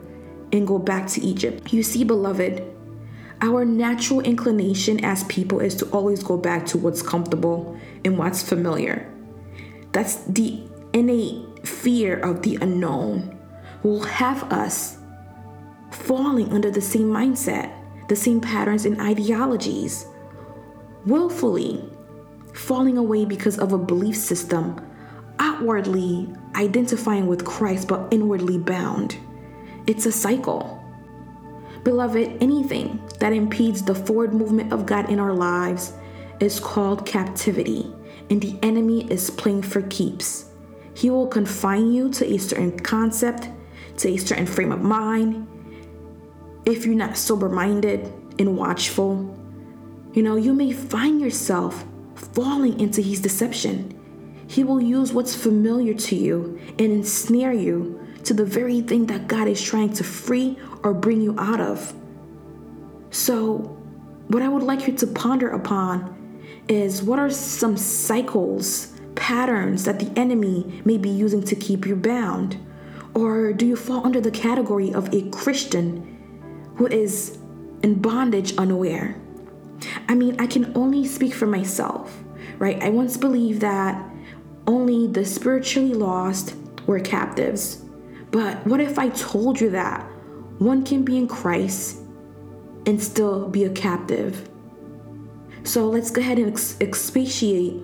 and 0.54 0.68
go 0.68 0.78
back 0.78 1.08
to 1.08 1.22
Egypt. 1.22 1.74
You 1.74 1.84
see, 1.84 2.04
beloved, 2.04 2.64
our 3.42 3.66
natural 3.66 4.22
inclination 4.22 5.04
as 5.04 5.24
people 5.26 5.60
is 5.60 5.76
to 5.76 5.86
always 5.88 6.24
go 6.24 6.38
back 6.38 6.66
to 6.68 6.78
what's 6.78 7.02
comfortable 7.02 7.78
and 8.06 8.18
what's 8.18 8.44
familiar. 8.44 9.12
That's 9.92 10.24
the 10.26 10.64
innate 10.94 11.46
fear 11.64 12.20
of 12.20 12.42
the 12.42 12.58
unknown 12.62 13.38
will 13.84 14.02
have 14.04 14.44
us 14.52 14.98
falling 15.92 16.52
under 16.54 16.72
the 16.72 16.82
same 16.82 17.08
mindset, 17.08 17.72
the 18.08 18.16
same 18.16 18.42
patterns 18.42 18.86
and 18.86 19.00
ideologies, 19.02 20.06
willfully 21.06 21.84
falling 22.54 22.98
away 22.98 23.26
because 23.26 23.58
of 23.60 23.74
a 23.74 23.78
belief 23.78 24.16
system, 24.16 24.80
outwardly 25.40 26.30
identifying 26.56 27.28
with 27.28 27.46
Christ 27.46 27.88
but 27.88 28.12
inwardly 28.12 28.58
bound. 28.58 29.18
It's 29.88 30.06
a 30.06 30.12
cycle. 30.12 30.78
Beloved, 31.84 32.38
anything 32.42 33.02
that 33.20 33.34
impedes 33.34 33.84
the 33.84 33.96
forward 33.96 34.34
movement 34.34 34.72
of 34.72 34.86
God 34.86 35.10
in 35.10 35.20
our 35.20 35.34
lives 35.34 35.94
is 36.40 36.60
called 36.60 37.06
captivity, 37.06 37.92
and 38.30 38.42
the 38.42 38.60
enemy 38.62 39.10
is 39.12 39.30
playing 39.30 39.64
for 39.64 39.82
keeps. 39.84 40.51
He 40.96 41.10
will 41.10 41.28
confine 41.28 41.92
you 41.92 42.10
to 42.12 42.26
a 42.26 42.38
certain 42.38 42.78
concept, 42.80 43.50
to 43.98 44.10
a 44.10 44.18
certain 44.18 44.46
frame 44.46 44.72
of 44.72 44.82
mind. 44.82 45.48
If 46.66 46.86
you're 46.86 46.96
not 46.96 47.18
sober 47.18 47.50
minded 47.50 48.12
and 48.38 48.58
watchful, 48.58 49.38
you 50.14 50.24
know, 50.24 50.36
you 50.36 50.54
may 50.54 50.72
find 50.74 51.22
yourself 51.22 51.86
falling 52.16 52.80
into 52.80 53.02
his 53.02 53.20
deception. 53.20 53.98
He 54.48 54.64
will 54.64 54.82
use 54.82 55.14
what's 55.14 55.36
familiar 55.36 55.94
to 55.94 56.16
you 56.16 56.60
and 56.78 56.92
ensnare 56.92 57.54
you 57.54 58.06
to 58.26 58.34
the 58.34 58.46
very 58.46 58.82
thing 58.82 59.06
that 59.08 59.28
God 59.28 59.48
is 59.48 59.62
trying 59.62 59.94
to 59.94 60.04
free 60.04 60.58
or 60.84 60.94
bring 60.94 61.22
you 61.22 61.36
out 61.40 61.62
of. 61.62 61.94
So, 63.12 63.78
what 64.28 64.42
I 64.42 64.48
would 64.48 64.64
like 64.64 64.88
you 64.88 64.94
to 64.98 65.08
ponder 65.08 65.50
upon 65.50 66.18
is 66.68 67.02
what 67.02 67.20
are 67.20 67.30
some 67.30 67.76
cycles 67.76 68.91
patterns 69.16 69.86
that 69.86 70.00
the 70.00 70.12
enemy 70.20 70.82
may 70.86 70.98
be 70.98 71.10
using 71.10 71.44
to 71.44 71.56
keep 71.56 71.86
you 71.86 71.96
bound? 71.96 72.58
Or 73.14 73.54
do 73.54 73.66
you 73.66 73.76
fall 73.76 74.06
under 74.06 74.22
the 74.22 74.32
category 74.32 74.94
of 74.94 75.14
a 75.14 75.30
Christian 75.30 76.18
who 76.76 76.88
is 76.88 77.38
in 77.84 77.96
bondage 77.96 78.56
unaware? 78.58 79.16
I 80.08 80.16
mean, 80.16 80.40
I 80.40 80.48
can 80.48 80.72
only 80.76 81.06
speak 81.06 81.34
for 81.34 81.48
myself, 81.48 82.24
right? 82.58 82.82
I 82.82 82.90
once 82.90 83.18
believed 83.18 83.62
that 83.62 84.10
only 84.68 85.08
the 85.08 85.26
spiritually 85.26 85.94
lost 85.94 86.56
were 86.86 87.00
captives. 87.00 87.84
But 88.32 88.66
what 88.66 88.80
if 88.80 88.98
I 88.98 89.10
told 89.10 89.60
you 89.60 89.70
that 89.72 90.02
one 90.60 90.84
can 90.86 91.04
be 91.04 91.18
in 91.18 91.28
Christ 91.28 91.98
and 92.86 93.02
still 93.02 93.48
be 93.50 93.66
a 93.66 93.70
captive? 93.70 94.50
So 95.64 95.88
let's 95.90 96.12
go 96.12 96.22
ahead 96.22 96.40
and 96.40 96.52
ex- 96.52 96.78
expatiate 96.80 97.84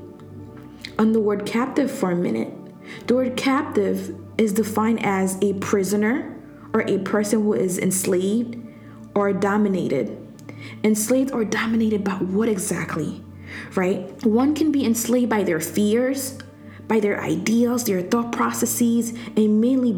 on 0.99 1.13
the 1.13 1.19
word 1.19 1.45
captive 1.45 1.91
for 1.91 2.11
a 2.11 2.15
minute. 2.15 2.53
The 3.07 3.15
word 3.15 3.37
captive 3.37 4.15
is 4.37 4.53
defined 4.53 5.03
as 5.05 5.37
a 5.41 5.53
prisoner 5.53 6.35
or 6.73 6.81
a 6.81 6.99
person 6.99 7.43
who 7.43 7.53
is 7.53 7.77
enslaved 7.77 8.57
or 9.15 9.33
dominated. 9.33 10.17
Enslaved 10.83 11.31
or 11.31 11.45
dominated 11.45 12.03
by 12.03 12.13
what 12.13 12.49
exactly? 12.49 13.23
Right? 13.75 14.23
One 14.25 14.53
can 14.53 14.71
be 14.71 14.85
enslaved 14.85 15.29
by 15.29 15.43
their 15.43 15.59
fears, 15.59 16.37
by 16.87 16.99
their 16.99 17.21
ideals, 17.21 17.85
their 17.85 18.01
thought 18.01 18.31
processes, 18.31 19.13
and 19.35 19.61
mainly 19.61 19.93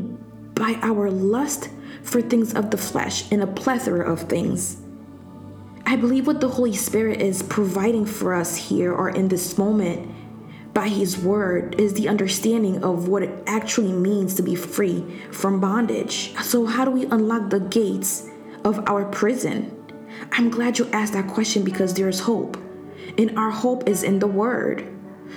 by 0.56 0.80
our 0.82 1.10
lust 1.10 1.70
for 2.04 2.22
things 2.22 2.54
of 2.54 2.72
the 2.72 2.78
flesh 2.78 3.30
and 3.32 3.42
a 3.42 3.48
plethora 3.48 4.10
of 4.10 4.22
things. 4.24 4.78
I 5.86 5.96
believe 5.96 6.28
what 6.28 6.40
the 6.40 6.50
Holy 6.50 6.76
Spirit 6.76 7.22
is 7.22 7.42
providing 7.42 8.06
for 8.06 8.34
us 8.34 8.56
here 8.56 8.94
or 8.94 9.10
in 9.10 9.28
this 9.28 9.58
moment 9.58 10.10
by 10.80 10.88
His 10.88 11.18
Word 11.18 11.78
is 11.78 11.94
the 11.96 12.08
understanding 12.08 12.82
of 12.86 13.10
what 13.10 13.22
it 13.22 13.44
actually 13.48 13.92
means 13.92 14.34
to 14.36 14.42
be 14.42 14.56
free 14.56 15.04
from 15.30 15.60
bondage. 15.60 16.34
So, 16.42 16.66
how 16.66 16.86
do 16.86 16.92
we 16.92 17.04
unlock 17.04 17.50
the 17.50 17.60
gates 17.60 18.30
of 18.64 18.88
our 18.88 19.04
prison? 19.04 19.76
I'm 20.32 20.50
glad 20.50 20.80
you 20.80 20.90
asked 20.94 21.12
that 21.12 21.28
question 21.28 21.66
because 21.66 21.94
there's 21.94 22.22
hope. 22.22 22.56
And 23.18 23.38
our 23.38 23.52
hope 23.52 23.90
is 23.90 24.04
in 24.04 24.20
the 24.20 24.28
Word. 24.28 24.88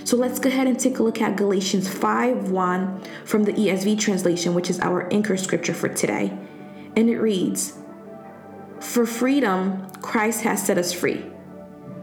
So 0.04 0.16
let's 0.16 0.38
go 0.38 0.48
ahead 0.48 0.68
and 0.68 0.78
take 0.78 1.00
a 1.00 1.02
look 1.02 1.20
at 1.20 1.36
Galatians 1.36 1.88
5 1.88 2.52
1 2.52 3.02
from 3.24 3.42
the 3.42 3.52
ESV 3.52 3.98
translation, 3.98 4.54
which 4.54 4.70
is 4.70 4.78
our 4.78 5.12
anchor 5.12 5.36
scripture 5.36 5.74
for 5.74 5.88
today. 5.88 6.38
And 6.94 7.10
it 7.10 7.18
reads 7.18 7.80
For 8.78 9.04
freedom, 9.04 9.90
Christ 10.02 10.42
has 10.42 10.64
set 10.64 10.78
us 10.78 10.92
free. 10.92 11.26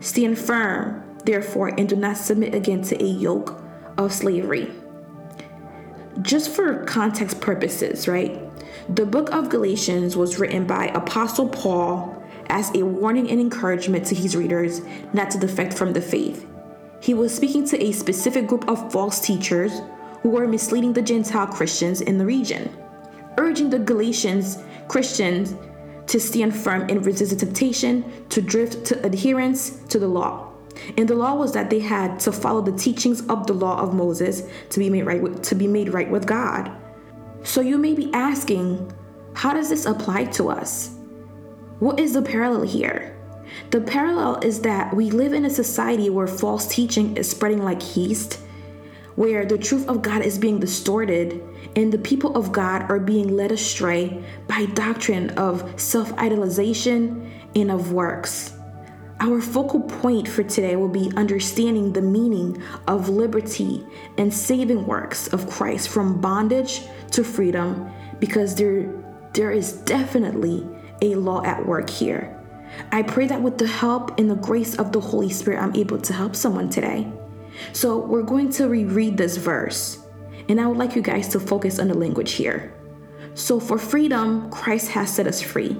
Stand 0.01 0.37
firm, 0.37 1.08
therefore, 1.25 1.69
and 1.69 1.87
do 1.87 1.95
not 1.95 2.17
submit 2.17 2.53
again 2.53 2.81
to 2.83 3.03
a 3.03 3.07
yoke 3.07 3.61
of 3.97 4.13
slavery. 4.13 4.71
Just 6.21 6.51
for 6.51 6.83
context 6.85 7.39
purposes, 7.39 8.07
right? 8.07 8.41
The 8.95 9.05
book 9.05 9.31
of 9.31 9.49
Galatians 9.49 10.17
was 10.17 10.39
written 10.39 10.65
by 10.65 10.87
Apostle 10.87 11.47
Paul 11.49 12.23
as 12.47 12.73
a 12.75 12.83
warning 12.83 13.29
and 13.29 13.39
encouragement 13.39 14.05
to 14.07 14.15
his 14.15 14.35
readers 14.35 14.81
not 15.13 15.31
to 15.31 15.37
defect 15.37 15.73
from 15.73 15.93
the 15.93 16.01
faith. 16.01 16.47
He 17.01 17.13
was 17.13 17.33
speaking 17.33 17.65
to 17.67 17.81
a 17.81 17.91
specific 17.91 18.47
group 18.47 18.67
of 18.67 18.91
false 18.91 19.19
teachers 19.19 19.81
who 20.21 20.29
were 20.29 20.47
misleading 20.47 20.93
the 20.93 21.01
Gentile 21.01 21.47
Christians 21.47 22.01
in 22.01 22.17
the 22.17 22.25
region, 22.25 22.75
urging 23.37 23.69
the 23.69 23.79
Galatians 23.79 24.57
Christians 24.87 25.55
to 26.07 26.19
stand 26.19 26.55
firm 26.55 26.89
and 26.89 27.05
resist 27.05 27.31
the 27.31 27.45
temptation 27.45 28.27
to 28.29 28.41
drift 28.41 28.83
to 28.87 29.05
adherence 29.05 29.69
to 29.89 29.99
the 29.99 30.07
law. 30.07 30.48
And 30.97 31.07
the 31.07 31.15
law 31.15 31.35
was 31.35 31.53
that 31.53 31.69
they 31.69 31.79
had 31.79 32.19
to 32.21 32.31
follow 32.31 32.61
the 32.61 32.77
teachings 32.77 33.25
of 33.27 33.47
the 33.47 33.53
law 33.53 33.79
of 33.79 33.93
Moses 33.93 34.43
to 34.69 34.79
be 34.79 34.89
made 34.89 35.03
right 35.03 35.21
with, 35.21 35.41
to 35.43 35.55
be 35.55 35.67
made 35.67 35.93
right 35.93 36.09
with 36.09 36.25
God. 36.25 36.71
So 37.43 37.61
you 37.61 37.77
may 37.77 37.93
be 37.93 38.11
asking, 38.13 38.91
how 39.33 39.53
does 39.53 39.69
this 39.69 39.85
apply 39.85 40.25
to 40.25 40.49
us? 40.49 40.95
What 41.79 41.99
is 41.99 42.13
the 42.13 42.21
parallel 42.21 42.63
here? 42.63 43.15
The 43.71 43.81
parallel 43.81 44.39
is 44.43 44.61
that 44.61 44.93
we 44.93 45.11
live 45.11 45.33
in 45.33 45.45
a 45.45 45.49
society 45.49 46.09
where 46.09 46.27
false 46.27 46.67
teaching 46.67 47.15
is 47.17 47.29
spreading 47.29 47.63
like 47.63 47.95
yeast, 47.95 48.39
where 49.15 49.45
the 49.45 49.57
truth 49.57 49.87
of 49.87 50.01
God 50.01 50.21
is 50.21 50.37
being 50.37 50.59
distorted, 50.59 51.41
and 51.75 51.91
the 51.91 51.97
people 51.97 52.35
of 52.35 52.51
God 52.51 52.89
are 52.89 52.99
being 52.99 53.35
led 53.35 53.51
astray 53.51 54.23
by 54.47 54.65
doctrine 54.67 55.31
of 55.31 55.79
self 55.79 56.13
idolization 56.15 57.29
and 57.55 57.71
of 57.71 57.91
works. 57.91 58.53
Our 59.21 59.41
focal 59.41 59.81
point 59.81 60.29
for 60.29 60.43
today 60.43 60.77
will 60.77 60.87
be 60.87 61.11
understanding 61.17 61.91
the 61.91 62.01
meaning 62.01 62.63
of 62.87 63.09
liberty 63.09 63.85
and 64.17 64.33
saving 64.33 64.87
works 64.87 65.27
of 65.33 65.49
Christ 65.49 65.89
from 65.89 66.21
bondage 66.21 66.83
to 67.11 67.25
freedom 67.25 67.91
because 68.19 68.55
there, 68.55 68.89
there 69.33 69.51
is 69.51 69.73
definitely 69.73 70.65
a 71.01 71.15
law 71.15 71.43
at 71.43 71.65
work 71.65 71.89
here. 71.89 72.33
I 72.93 73.03
pray 73.03 73.27
that 73.27 73.41
with 73.41 73.57
the 73.57 73.67
help 73.67 74.17
and 74.17 74.29
the 74.29 74.35
grace 74.35 74.77
of 74.77 74.93
the 74.93 75.01
Holy 75.01 75.29
Spirit, 75.29 75.61
I'm 75.61 75.75
able 75.75 75.99
to 75.99 76.13
help 76.13 76.33
someone 76.33 76.69
today. 76.69 77.11
So, 77.73 77.97
we're 77.97 78.23
going 78.23 78.49
to 78.51 78.69
reread 78.69 79.17
this 79.17 79.35
verse, 79.35 80.05
and 80.47 80.61
I 80.61 80.67
would 80.67 80.77
like 80.77 80.95
you 80.95 81.01
guys 81.01 81.27
to 81.29 81.41
focus 81.41 81.79
on 81.79 81.89
the 81.89 81.93
language 81.93 82.33
here. 82.33 82.73
So, 83.33 83.59
for 83.59 83.77
freedom, 83.77 84.49
Christ 84.49 84.89
has 84.91 85.13
set 85.13 85.27
us 85.27 85.41
free. 85.41 85.75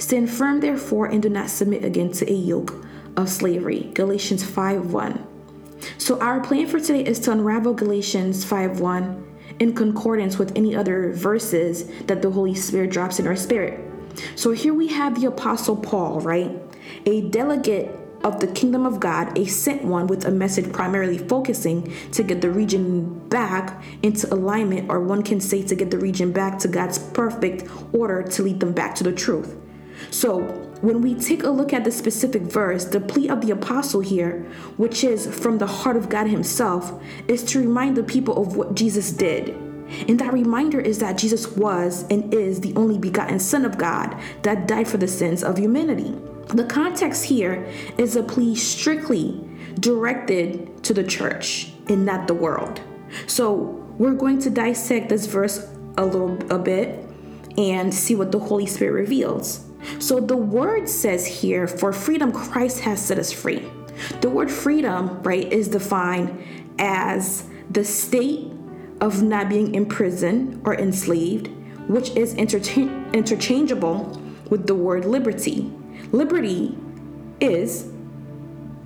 Stand 0.00 0.30
firm, 0.30 0.60
therefore, 0.60 1.06
and 1.06 1.22
do 1.22 1.28
not 1.28 1.50
submit 1.50 1.84
again 1.84 2.10
to 2.12 2.32
a 2.32 2.34
yoke 2.34 2.74
of 3.18 3.28
slavery. 3.28 3.90
Galatians 3.94 4.42
5 4.42 4.92
1. 4.92 5.26
So, 5.98 6.18
our 6.20 6.40
plan 6.40 6.66
for 6.66 6.80
today 6.80 7.04
is 7.04 7.20
to 7.20 7.32
unravel 7.32 7.74
Galatians 7.74 8.42
5 8.42 8.80
1 8.80 9.26
in 9.58 9.74
concordance 9.74 10.38
with 10.38 10.56
any 10.56 10.74
other 10.74 11.12
verses 11.12 11.86
that 12.06 12.22
the 12.22 12.30
Holy 12.30 12.54
Spirit 12.54 12.90
drops 12.90 13.20
in 13.20 13.26
our 13.26 13.36
spirit. 13.36 13.78
So 14.36 14.52
here 14.52 14.72
we 14.72 14.88
have 14.88 15.20
the 15.20 15.26
Apostle 15.26 15.76
Paul, 15.76 16.20
right? 16.20 16.50
A 17.04 17.28
delegate 17.28 17.94
of 18.24 18.40
the 18.40 18.46
kingdom 18.46 18.86
of 18.86 19.00
God, 19.00 19.36
a 19.38 19.44
sent 19.44 19.84
one 19.84 20.06
with 20.06 20.24
a 20.24 20.30
message 20.30 20.72
primarily 20.72 21.18
focusing 21.18 21.92
to 22.12 22.22
get 22.22 22.40
the 22.40 22.50
region 22.50 23.18
back 23.28 23.82
into 24.02 24.32
alignment, 24.32 24.90
or 24.90 25.00
one 25.00 25.22
can 25.22 25.40
say 25.40 25.62
to 25.62 25.74
get 25.74 25.90
the 25.90 25.98
region 25.98 26.32
back 26.32 26.58
to 26.60 26.68
God's 26.68 26.98
perfect 26.98 27.68
order 27.94 28.22
to 28.22 28.42
lead 28.42 28.60
them 28.60 28.72
back 28.72 28.94
to 28.96 29.04
the 29.04 29.12
truth. 29.12 29.59
So, 30.10 30.40
when 30.80 31.02
we 31.02 31.14
take 31.14 31.42
a 31.42 31.50
look 31.50 31.72
at 31.72 31.84
the 31.84 31.90
specific 31.90 32.42
verse, 32.42 32.86
the 32.86 33.00
plea 33.00 33.28
of 33.28 33.42
the 33.42 33.50
apostle 33.50 34.00
here, 34.00 34.46
which 34.76 35.04
is 35.04 35.26
from 35.26 35.58
the 35.58 35.66
heart 35.66 35.96
of 35.96 36.08
God 36.08 36.26
Himself, 36.26 37.00
is 37.28 37.44
to 37.44 37.60
remind 37.60 37.96
the 37.96 38.02
people 38.02 38.40
of 38.40 38.56
what 38.56 38.74
Jesus 38.74 39.12
did 39.12 39.54
and 40.08 40.18
that 40.20 40.32
reminder 40.32 40.80
is 40.80 40.98
that 41.00 41.18
Jesus 41.18 41.48
was 41.56 42.04
and 42.10 42.32
is 42.32 42.60
the 42.60 42.74
only 42.76 42.98
begotten 42.98 43.38
Son 43.38 43.64
of 43.64 43.76
God 43.76 44.16
that 44.42 44.66
died 44.66 44.88
for 44.88 44.96
the 44.96 45.08
sins 45.08 45.42
of 45.42 45.58
humanity. 45.58 46.14
The 46.48 46.64
context 46.64 47.24
here 47.24 47.68
is 47.98 48.16
a 48.16 48.22
plea 48.22 48.54
strictly 48.54 49.44
directed 49.78 50.82
to 50.84 50.94
the 50.94 51.04
church 51.04 51.72
and 51.88 52.04
not 52.04 52.26
the 52.26 52.34
world. 52.34 52.80
So 53.26 53.56
we're 53.98 54.14
going 54.14 54.38
to 54.40 54.50
dissect 54.50 55.08
this 55.08 55.26
verse 55.26 55.68
a 55.98 56.04
little 56.04 56.38
a 56.52 56.58
bit 56.58 57.04
and 57.58 57.92
see 57.92 58.14
what 58.14 58.32
the 58.32 58.38
Holy 58.38 58.66
Spirit 58.66 58.92
reveals. 58.92 59.66
So 59.98 60.20
the 60.20 60.36
word 60.36 60.88
says 60.88 61.26
here, 61.26 61.66
for 61.66 61.92
freedom 61.92 62.32
Christ 62.32 62.80
has 62.80 63.04
set 63.04 63.18
us 63.18 63.32
free. 63.32 63.70
The 64.20 64.30
word 64.30 64.50
freedom, 64.50 65.22
right, 65.22 65.50
is 65.52 65.68
defined 65.68 66.42
as 66.78 67.48
the 67.70 67.84
state 67.84 68.52
of 69.00 69.22
not 69.22 69.48
being 69.48 69.74
imprisoned 69.74 70.62
or 70.64 70.74
enslaved, 70.74 71.48
which 71.88 72.10
is 72.10 72.34
intercha- 72.34 73.12
interchangeable 73.12 74.20
with 74.50 74.66
the 74.66 74.74
word 74.74 75.04
liberty. 75.04 75.72
Liberty 76.12 76.76
is 77.40 77.90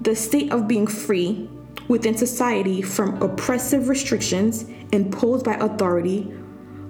the 0.00 0.14
state 0.14 0.52
of 0.52 0.68
being 0.68 0.86
free 0.86 1.48
within 1.88 2.16
society 2.16 2.82
from 2.82 3.20
oppressive 3.22 3.88
restrictions 3.88 4.66
imposed 4.92 5.44
by 5.44 5.54
authority 5.54 6.32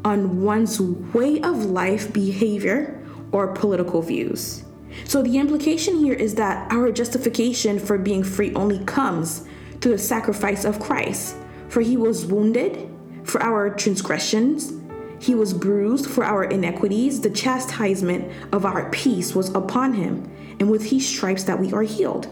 on 0.04 0.42
one's 0.42 0.80
way 0.80 1.40
of 1.40 1.64
life, 1.64 2.12
behavior, 2.12 3.03
or 3.34 3.48
political 3.48 4.00
views. 4.00 4.64
So, 5.04 5.20
the 5.22 5.38
implication 5.38 5.98
here 5.98 6.14
is 6.14 6.36
that 6.36 6.70
our 6.72 6.92
justification 6.92 7.80
for 7.80 7.98
being 7.98 8.22
free 8.22 8.54
only 8.54 8.82
comes 8.84 9.46
through 9.80 9.92
the 9.92 9.98
sacrifice 9.98 10.64
of 10.64 10.78
Christ. 10.78 11.36
For 11.68 11.80
he 11.80 11.96
was 11.96 12.24
wounded, 12.24 12.88
for 13.24 13.42
our 13.42 13.70
transgressions, 13.70 14.72
he 15.18 15.34
was 15.34 15.52
bruised 15.52 16.06
for 16.06 16.24
our 16.24 16.44
iniquities. 16.44 17.20
The 17.20 17.30
chastisement 17.30 18.30
of 18.52 18.64
our 18.64 18.88
peace 18.90 19.34
was 19.34 19.52
upon 19.52 19.94
him, 19.94 20.30
and 20.60 20.70
with 20.70 20.90
his 20.90 21.06
stripes 21.08 21.42
that 21.44 21.58
we 21.58 21.72
are 21.72 21.82
healed. 21.82 22.28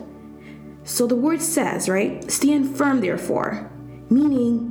So 0.85 1.09
the 1.09 1.17
word 1.17 1.43
says, 1.43 1.89
right? 1.89 2.31
Stand 2.31 2.77
firm, 2.77 3.01
therefore, 3.01 3.71
meaning 4.09 4.69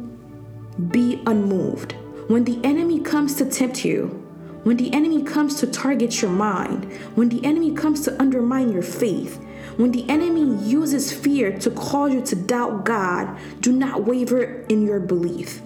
be 0.90 1.22
unmoved. 1.26 1.94
When 2.28 2.46
the 2.46 2.62
enemy 2.64 3.02
comes 3.02 3.36
to 3.36 3.46
tempt 3.46 3.84
you, 3.84 4.21
when 4.64 4.78
the 4.78 4.94
enemy 4.94 5.24
comes 5.24 5.56
to 5.56 5.68
target 5.68 6.22
your 6.22 6.32
mind, 6.32 6.92
when 7.16 7.30
the 7.30 7.44
enemy 7.44 7.74
comes 7.74 8.02
to 8.02 8.22
undermine 8.22 8.72
your 8.72 8.84
faith, 8.84 9.44
when 9.78 9.92
the 9.92 10.08
enemy 10.10 10.56
uses 10.64 11.12
fear 11.12 11.58
to 11.60 11.72
cause 11.72 12.14
you 12.14 12.22
to 12.22 12.36
doubt 12.36 12.86
God, 12.86 13.38
do 13.60 13.72
not 13.72 14.04
waver 14.04 14.64
in 14.70 14.86
your 14.86 15.00
belief. 15.00 15.62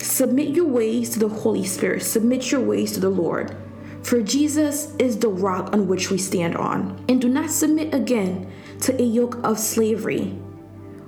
Submit 0.00 0.48
your 0.48 0.66
ways 0.66 1.10
to 1.10 1.18
the 1.18 1.28
Holy 1.28 1.64
Spirit, 1.64 2.02
submit 2.02 2.50
your 2.50 2.60
ways 2.60 2.92
to 2.92 3.00
the 3.00 3.10
Lord. 3.10 3.56
For 4.02 4.20
Jesus 4.20 4.94
is 4.96 5.18
the 5.18 5.28
rock 5.28 5.72
on 5.72 5.86
which 5.86 6.10
we 6.10 6.18
stand 6.18 6.56
on. 6.56 7.04
And 7.08 7.20
do 7.20 7.28
not 7.28 7.50
submit 7.50 7.94
again 7.94 8.50
to 8.80 9.00
a 9.00 9.04
yoke 9.04 9.38
of 9.44 9.58
slavery. 9.58 10.30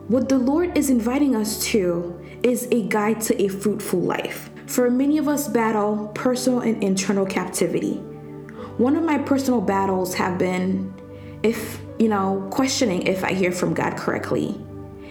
What 0.07 0.29
the 0.29 0.39
Lord 0.39 0.77
is 0.79 0.91
inviting 0.91 1.35
us 1.35 1.65
to 1.67 2.21
is 2.43 2.69
a 2.71 2.87
guide 2.89 3.21
to 3.23 3.43
a 3.43 3.49
fruitful 3.49 4.01
life. 4.01 4.51
For 4.75 4.91
many 4.91 5.19
of 5.19 5.29
us 5.29 5.47
battle 5.47 6.11
personal 6.17 6.59
and 6.59 6.83
internal 6.83 7.25
captivity. 7.25 7.95
One 8.77 8.97
of 8.97 9.05
my 9.05 9.19
personal 9.19 9.61
battles 9.61 10.15
have 10.15 10.37
been 10.37 10.93
if, 11.45 11.81
you 11.97 12.09
know, 12.09 12.49
questioning 12.51 13.07
if 13.07 13.23
I 13.23 13.35
hear 13.35 13.53
from 13.53 13.73
God 13.73 13.97
correctly. 13.97 14.61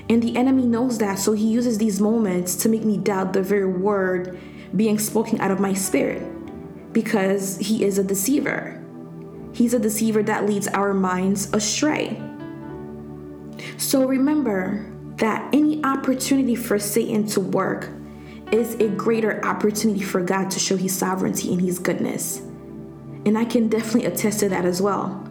And 0.10 0.22
the 0.22 0.36
enemy 0.36 0.66
knows 0.66 0.98
that, 0.98 1.18
so 1.18 1.32
he 1.32 1.48
uses 1.48 1.78
these 1.78 2.02
moments 2.02 2.58
to 2.58 2.68
make 2.68 2.84
me 2.84 2.98
doubt 2.98 3.32
the 3.32 3.42
very 3.42 3.66
word 3.66 4.38
being 4.76 5.00
spoken 5.00 5.40
out 5.40 5.50
of 5.50 5.62
my 5.62 5.74
spirit 5.74 6.22
because 6.92 7.58
he 7.58 7.86
is 7.86 7.98
a 7.98 8.04
deceiver. 8.04 8.84
He's 9.54 9.74
a 9.74 9.80
deceiver 9.80 10.24
that 10.24 10.46
leads 10.46 10.68
our 10.68 10.94
minds 10.94 11.54
astray. 11.54 12.22
So 13.78 14.06
remember 14.06 14.92
that 15.20 15.48
any 15.54 15.82
opportunity 15.86 16.56
for 16.56 16.78
Satan 16.78 17.26
to 17.28 17.40
work 17.40 17.90
is 18.52 18.76
a 18.76 18.88
greater 18.90 19.44
opportunity 19.46 20.02
for 20.02 20.22
God 20.22 20.52
to 20.52 20.60
show 20.60 20.78
his 20.78 20.96
sovereignty 20.98 21.52
and 21.52 21.62
his 21.62 21.80
goodness. 21.80 22.40
And 23.26 23.38
I 23.38 23.46
can 23.46 23.70
definitely 23.70 24.06
attest 24.06 24.42
to 24.42 24.50
that 24.50 24.66
as 24.66 24.82
well. 24.82 25.24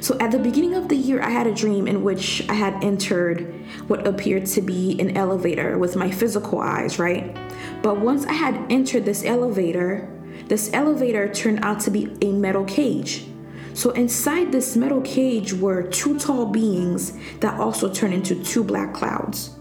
So, 0.00 0.18
at 0.18 0.32
the 0.32 0.38
beginning 0.38 0.74
of 0.74 0.88
the 0.88 0.96
year, 0.96 1.22
I 1.22 1.30
had 1.30 1.46
a 1.46 1.54
dream 1.54 1.86
in 1.86 2.02
which 2.02 2.44
I 2.48 2.54
had 2.54 2.82
entered 2.82 3.54
what 3.86 4.06
appeared 4.06 4.46
to 4.46 4.60
be 4.60 4.98
an 5.00 5.16
elevator 5.16 5.78
with 5.78 5.94
my 5.94 6.10
physical 6.10 6.60
eyes, 6.60 6.98
right? 6.98 7.36
But 7.82 8.00
once 8.00 8.26
I 8.26 8.32
had 8.32 8.66
entered 8.70 9.04
this 9.04 9.24
elevator, 9.24 10.10
this 10.46 10.70
elevator 10.72 11.32
turned 11.32 11.64
out 11.64 11.80
to 11.80 11.90
be 11.90 12.16
a 12.20 12.32
metal 12.32 12.64
cage. 12.64 13.26
So 13.74 13.90
inside 13.90 14.52
this 14.52 14.74
metal 14.74 15.02
cage 15.02 15.52
were 15.52 15.82
two 15.82 16.18
tall 16.18 16.46
beings 16.46 17.12
that 17.40 17.60
also 17.60 17.92
turned 17.92 18.14
into 18.14 18.42
two 18.42 18.64
black 18.64 18.94
clouds. 18.94 19.56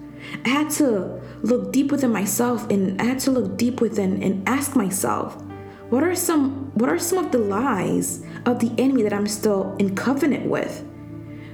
I 0.45 0.49
had 0.49 0.69
to 0.71 1.21
look 1.45 1.71
deep 1.71 1.91
within 1.91 2.11
myself 2.11 2.69
and 2.69 2.99
I 2.99 3.05
had 3.05 3.19
to 3.19 3.31
look 3.31 3.57
deep 3.57 3.79
within 3.79 4.23
and 4.23 4.47
ask 4.49 4.75
myself, 4.75 5.41
what 5.89 6.03
are 6.03 6.15
some 6.15 6.71
what 6.73 6.89
are 6.89 6.99
some 6.99 7.23
of 7.23 7.31
the 7.31 7.37
lies 7.37 8.25
of 8.45 8.59
the 8.59 8.71
enemy 8.77 9.03
that 9.03 9.13
I'm 9.13 9.27
still 9.27 9.75
in 9.77 9.95
covenant 9.95 10.47
with? 10.49 10.83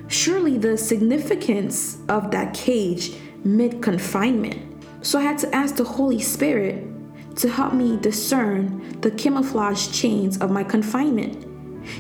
Surely 0.08 0.58
the 0.58 0.78
significance 0.78 1.98
of 2.08 2.32
that 2.32 2.54
cage 2.54 3.14
mid 3.44 3.82
confinement. 3.82 4.86
So 5.06 5.20
I 5.20 5.24
had 5.24 5.38
to 5.40 5.54
ask 5.54 5.76
the 5.76 5.84
Holy 5.84 6.20
Spirit 6.20 6.88
to 7.38 7.50
help 7.50 7.74
me 7.74 7.98
discern 7.98 9.00
the 9.02 9.12
camouflage 9.12 9.92
chains 9.92 10.38
of 10.38 10.52
my 10.52 10.64
confinement. 10.64 11.48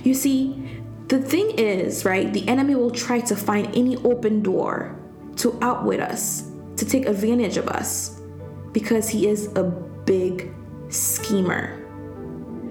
You 0.03 0.13
see, 0.13 0.81
the 1.07 1.19
thing 1.19 1.51
is, 1.51 2.05
right, 2.05 2.31
the 2.31 2.47
enemy 2.47 2.75
will 2.75 2.91
try 2.91 3.19
to 3.21 3.35
find 3.35 3.67
any 3.75 3.97
open 3.97 4.41
door 4.41 4.95
to 5.37 5.57
outwit 5.61 5.99
us, 5.99 6.50
to 6.81 6.85
take 6.89 7.05
advantage 7.05 7.57
of 7.57 7.67
us, 7.67 8.19
because 8.71 9.07
he 9.07 9.27
is 9.27 9.53
a 9.55 9.63
big 9.63 10.51
schemer. 10.89 11.77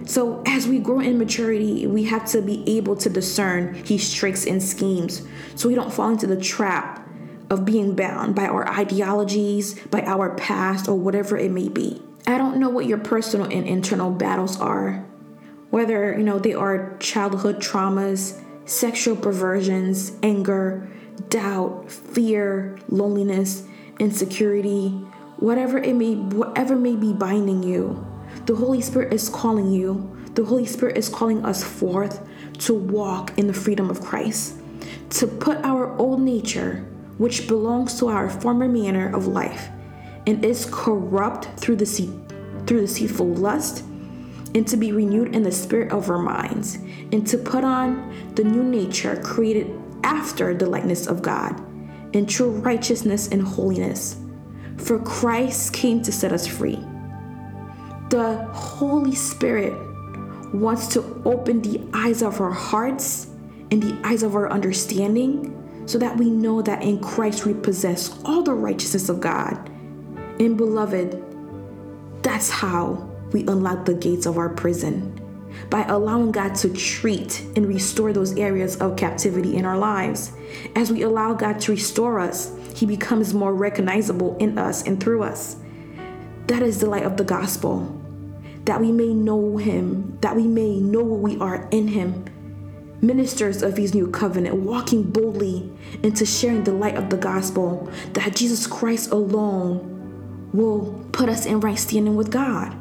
So, 0.04 0.42
as 0.46 0.66
we 0.66 0.80
grow 0.80 0.98
in 0.98 1.16
maturity, 1.16 1.86
we 1.86 2.02
have 2.04 2.26
to 2.32 2.42
be 2.42 2.64
able 2.76 2.96
to 2.96 3.08
discern 3.08 3.72
his 3.74 4.12
tricks 4.12 4.48
and 4.48 4.60
schemes 4.60 5.22
so 5.54 5.68
we 5.68 5.76
don't 5.76 5.92
fall 5.92 6.10
into 6.10 6.26
the 6.26 6.40
trap 6.40 7.08
of 7.50 7.64
being 7.64 7.94
bound 7.94 8.34
by 8.34 8.46
our 8.46 8.68
ideologies, 8.68 9.78
by 9.86 10.02
our 10.02 10.34
past, 10.34 10.88
or 10.88 10.98
whatever 10.98 11.36
it 11.36 11.52
may 11.52 11.68
be. 11.68 12.02
I 12.26 12.36
don't 12.36 12.56
know 12.56 12.68
what 12.68 12.86
your 12.86 12.98
personal 12.98 13.46
and 13.46 13.64
internal 13.64 14.10
battles 14.10 14.60
are, 14.60 15.06
whether 15.70 16.18
you 16.18 16.24
know 16.24 16.40
they 16.40 16.54
are 16.54 16.96
childhood 16.98 17.58
traumas, 17.60 18.42
sexual 18.68 19.14
perversions, 19.14 20.16
anger, 20.24 20.90
doubt, 21.28 21.92
fear, 21.92 22.76
loneliness, 22.88 23.68
insecurity, 24.00 24.88
whatever 25.36 25.78
it 25.78 25.94
may 25.94 26.14
whatever 26.14 26.74
may 26.74 26.96
be 26.96 27.12
binding 27.12 27.62
you. 27.62 28.06
The 28.46 28.56
Holy 28.56 28.80
Spirit 28.80 29.12
is 29.12 29.28
calling 29.28 29.70
you. 29.70 30.16
The 30.34 30.44
Holy 30.44 30.66
Spirit 30.66 30.96
is 30.96 31.08
calling 31.08 31.44
us 31.44 31.62
forth 31.62 32.26
to 32.60 32.74
walk 32.74 33.36
in 33.38 33.46
the 33.46 33.54
freedom 33.54 33.90
of 33.90 34.00
Christ, 34.00 34.56
to 35.10 35.26
put 35.26 35.58
our 35.58 35.96
old 35.98 36.20
nature, 36.20 36.86
which 37.18 37.46
belongs 37.46 37.98
to 37.98 38.08
our 38.08 38.28
former 38.28 38.68
manner 38.68 39.14
of 39.14 39.26
life 39.26 39.68
and 40.26 40.44
is 40.44 40.68
corrupt 40.70 41.46
through 41.58 41.76
the 41.76 41.86
through 42.66 42.80
the 42.80 42.86
deceitful 42.86 43.34
lust 43.34 43.84
and 44.54 44.66
to 44.66 44.76
be 44.76 44.92
renewed 44.92 45.34
in 45.34 45.42
the 45.42 45.52
spirit 45.52 45.92
of 45.92 46.10
our 46.10 46.18
minds, 46.18 46.76
and 47.12 47.26
to 47.26 47.38
put 47.38 47.62
on 47.62 48.12
the 48.34 48.42
new 48.42 48.64
nature 48.64 49.16
created 49.22 49.70
after 50.02 50.54
the 50.54 50.66
likeness 50.66 51.06
of 51.06 51.22
God, 51.22 51.60
in 52.12 52.26
true 52.26 52.50
righteousness 52.50 53.28
and 53.28 53.42
holiness. 53.42 54.16
For 54.78 54.98
Christ 54.98 55.72
came 55.72 56.02
to 56.02 56.12
set 56.12 56.32
us 56.32 56.46
free. 56.46 56.78
The 58.10 58.48
Holy 58.52 59.14
Spirit 59.14 59.74
wants 60.52 60.88
to 60.88 61.22
open 61.24 61.62
the 61.62 61.80
eyes 61.94 62.22
of 62.22 62.40
our 62.40 62.50
hearts 62.50 63.26
and 63.70 63.82
the 63.82 64.00
eyes 64.04 64.22
of 64.22 64.34
our 64.34 64.50
understanding 64.50 65.56
so 65.86 65.98
that 65.98 66.16
we 66.16 66.30
know 66.30 66.62
that 66.62 66.82
in 66.82 66.98
Christ 67.00 67.46
we 67.46 67.54
possess 67.54 68.20
all 68.24 68.42
the 68.42 68.52
righteousness 68.52 69.08
of 69.08 69.20
God. 69.20 69.68
And 70.40 70.56
beloved, 70.56 71.22
that's 72.22 72.50
how 72.50 73.08
we 73.32 73.46
unlock 73.46 73.84
the 73.84 73.94
gates 73.94 74.26
of 74.26 74.38
our 74.38 74.48
prison 74.48 75.19
by 75.68 75.84
allowing 75.84 76.32
God 76.32 76.54
to 76.56 76.72
treat 76.72 77.40
and 77.56 77.66
restore 77.66 78.12
those 78.12 78.36
areas 78.36 78.76
of 78.76 78.96
captivity 78.96 79.56
in 79.56 79.64
our 79.64 79.78
lives. 79.78 80.32
As 80.74 80.90
we 80.90 81.02
allow 81.02 81.34
God 81.34 81.60
to 81.60 81.72
restore 81.72 82.18
us, 82.18 82.52
He 82.74 82.86
becomes 82.86 83.34
more 83.34 83.54
recognizable 83.54 84.36
in 84.38 84.58
us 84.58 84.82
and 84.82 85.02
through 85.02 85.22
us. 85.22 85.56
That 86.46 86.62
is 86.62 86.80
the 86.80 86.88
light 86.88 87.04
of 87.04 87.16
the 87.16 87.24
gospel. 87.24 87.96
That 88.64 88.80
we 88.80 88.92
may 88.92 89.14
know 89.14 89.56
Him, 89.56 90.18
that 90.20 90.36
we 90.36 90.46
may 90.46 90.78
know 90.80 91.02
what 91.02 91.20
we 91.20 91.38
are 91.38 91.68
in 91.70 91.88
Him. 91.88 92.24
Ministers 93.00 93.62
of 93.62 93.76
His 93.76 93.94
new 93.94 94.10
covenant, 94.10 94.56
walking 94.56 95.02
boldly 95.10 95.72
into 96.02 96.26
sharing 96.26 96.64
the 96.64 96.72
light 96.72 96.96
of 96.96 97.10
the 97.10 97.16
gospel, 97.16 97.90
that 98.12 98.36
Jesus 98.36 98.66
Christ 98.66 99.10
alone 99.10 100.50
will 100.52 101.06
put 101.12 101.28
us 101.28 101.46
in 101.46 101.60
right 101.60 101.78
standing 101.78 102.16
with 102.16 102.30
God 102.30 102.76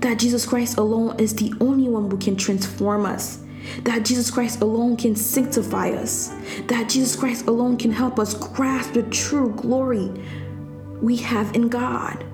that 0.00 0.18
Jesus 0.18 0.46
Christ 0.46 0.78
alone 0.78 1.18
is 1.18 1.34
the 1.34 1.52
only 1.60 1.88
one 1.88 2.10
who 2.10 2.18
can 2.18 2.36
transform 2.36 3.06
us, 3.06 3.40
that 3.82 4.04
Jesus 4.04 4.30
Christ 4.30 4.60
alone 4.60 4.96
can 4.96 5.16
sanctify 5.16 5.90
us, 5.90 6.34
that 6.66 6.88
Jesus 6.88 7.16
Christ 7.16 7.46
alone 7.46 7.76
can 7.76 7.90
help 7.90 8.18
us 8.18 8.34
grasp 8.34 8.92
the 8.92 9.02
true 9.04 9.52
glory 9.56 10.10
we 11.00 11.16
have 11.16 11.54
in 11.54 11.68
God. 11.68 12.24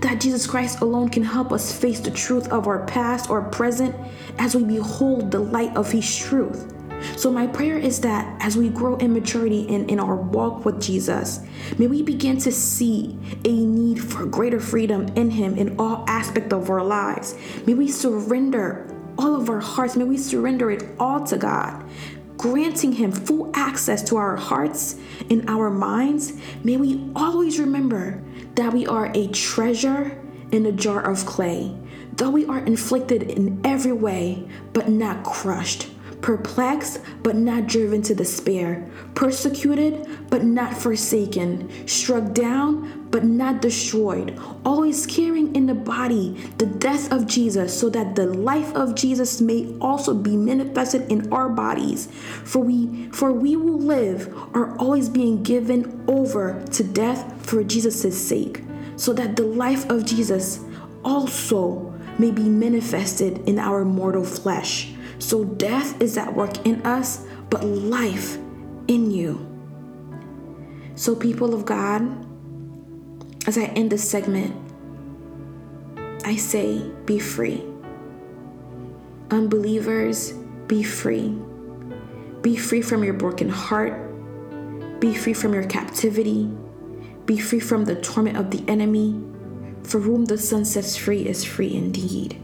That 0.00 0.20
Jesus 0.20 0.46
Christ 0.46 0.80
alone 0.80 1.08
can 1.08 1.22
help 1.22 1.52
us 1.52 1.72
face 1.72 2.00
the 2.00 2.10
truth 2.10 2.48
of 2.48 2.66
our 2.66 2.84
past 2.86 3.30
or 3.30 3.42
present 3.42 3.94
as 4.38 4.54
we 4.54 4.62
behold 4.62 5.30
the 5.30 5.40
light 5.40 5.74
of 5.74 5.90
His 5.90 6.16
truth. 6.16 6.74
So, 7.16 7.30
my 7.30 7.46
prayer 7.46 7.78
is 7.78 8.00
that 8.00 8.36
as 8.40 8.56
we 8.56 8.68
grow 8.68 8.96
in 8.96 9.12
maturity 9.12 9.60
in, 9.62 9.88
in 9.88 10.00
our 10.00 10.16
walk 10.16 10.64
with 10.64 10.80
Jesus, 10.80 11.40
may 11.78 11.86
we 11.86 12.02
begin 12.02 12.38
to 12.38 12.52
see 12.52 13.18
a 13.44 13.52
need 13.52 14.02
for 14.02 14.26
greater 14.26 14.60
freedom 14.60 15.08
in 15.16 15.30
Him 15.30 15.56
in 15.56 15.78
all 15.78 16.04
aspects 16.08 16.52
of 16.52 16.70
our 16.70 16.84
lives. 16.84 17.36
May 17.66 17.74
we 17.74 17.88
surrender 17.88 18.86
all 19.18 19.34
of 19.34 19.48
our 19.50 19.60
hearts, 19.60 19.96
may 19.96 20.04
we 20.04 20.16
surrender 20.16 20.70
it 20.70 20.84
all 20.98 21.24
to 21.24 21.36
God, 21.36 21.84
granting 22.36 22.92
Him 22.92 23.12
full 23.12 23.50
access 23.54 24.02
to 24.08 24.16
our 24.16 24.36
hearts 24.36 24.96
and 25.28 25.48
our 25.48 25.70
minds. 25.70 26.32
May 26.64 26.76
we 26.76 27.10
always 27.14 27.58
remember 27.58 28.22
that 28.54 28.72
we 28.72 28.86
are 28.86 29.10
a 29.14 29.28
treasure 29.28 30.18
in 30.52 30.66
a 30.66 30.72
jar 30.72 31.02
of 31.02 31.24
clay, 31.26 31.76
though 32.14 32.30
we 32.30 32.46
are 32.46 32.58
inflicted 32.58 33.22
in 33.22 33.60
every 33.64 33.92
way, 33.92 34.48
but 34.72 34.88
not 34.88 35.24
crushed 35.24 35.88
perplexed 36.22 37.00
but 37.22 37.36
not 37.36 37.66
driven 37.66 38.02
to 38.02 38.14
despair, 38.14 38.88
persecuted 39.14 40.06
but 40.28 40.44
not 40.44 40.76
forsaken, 40.76 41.68
struck 41.86 42.32
down 42.32 43.08
but 43.10 43.24
not 43.24 43.60
destroyed, 43.60 44.38
always 44.64 45.04
carrying 45.06 45.54
in 45.56 45.66
the 45.66 45.74
body 45.74 46.36
the 46.58 46.66
death 46.66 47.10
of 47.12 47.26
Jesus, 47.26 47.78
so 47.78 47.88
that 47.90 48.14
the 48.14 48.26
life 48.26 48.72
of 48.74 48.94
Jesus 48.94 49.40
may 49.40 49.74
also 49.80 50.14
be 50.14 50.36
manifested 50.36 51.10
in 51.10 51.32
our 51.32 51.48
bodies. 51.48 52.06
For 52.44 52.60
we 52.60 53.08
for 53.10 53.32
we 53.32 53.56
will 53.56 53.80
live 53.80 54.32
are 54.54 54.76
always 54.78 55.08
being 55.08 55.42
given 55.42 56.04
over 56.06 56.64
to 56.72 56.84
death 56.84 57.44
for 57.44 57.64
Jesus' 57.64 58.16
sake, 58.16 58.62
so 58.96 59.12
that 59.14 59.36
the 59.36 59.44
life 59.44 59.88
of 59.90 60.04
Jesus 60.04 60.60
also 61.04 61.92
may 62.18 62.30
be 62.30 62.48
manifested 62.48 63.38
in 63.48 63.58
our 63.58 63.84
mortal 63.84 64.24
flesh. 64.24 64.92
So 65.20 65.44
death 65.44 66.00
is 66.00 66.16
at 66.16 66.34
work 66.34 66.66
in 66.66 66.80
us, 66.82 67.24
but 67.50 67.62
life 67.62 68.36
in 68.88 69.10
you. 69.10 69.46
So, 70.94 71.14
people 71.14 71.54
of 71.54 71.64
God, 71.64 72.02
as 73.46 73.56
I 73.56 73.64
end 73.76 73.92
this 73.92 74.08
segment, 74.08 74.56
I 76.24 76.36
say, 76.36 76.90
be 77.04 77.18
free. 77.18 77.62
Unbelievers, 79.30 80.32
be 80.66 80.82
free. 80.82 81.38
Be 82.42 82.56
free 82.56 82.82
from 82.82 83.04
your 83.04 83.14
broken 83.14 83.48
heart. 83.48 83.94
Be 85.00 85.14
free 85.14 85.34
from 85.34 85.54
your 85.54 85.64
captivity. 85.64 86.50
Be 87.26 87.38
free 87.38 87.60
from 87.60 87.84
the 87.84 88.00
torment 88.00 88.36
of 88.36 88.50
the 88.50 88.64
enemy. 88.68 89.22
For 89.84 90.00
whom 90.00 90.24
the 90.24 90.38
Son 90.38 90.64
sets 90.64 90.96
free 90.96 91.26
is 91.26 91.44
free 91.44 91.74
indeed. 91.74 92.40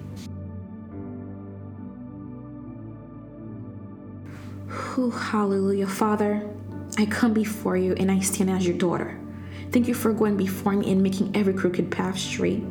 Hallelujah. 4.97 5.87
Father, 5.87 6.49
I 6.97 7.05
come 7.05 7.35
before 7.35 7.77
you 7.77 7.93
and 7.99 8.11
I 8.11 8.21
stand 8.21 8.49
as 8.49 8.67
your 8.67 8.79
daughter. 8.79 9.21
Thank 9.71 9.89
you 9.89 9.95
for 9.95 10.15
going 10.15 10.39
before 10.39 10.73
me 10.73 10.91
and 10.91 11.03
making 11.03 11.37
every 11.37 11.53
crooked 11.53 11.91
path 11.91 12.17
straight. 12.17 12.65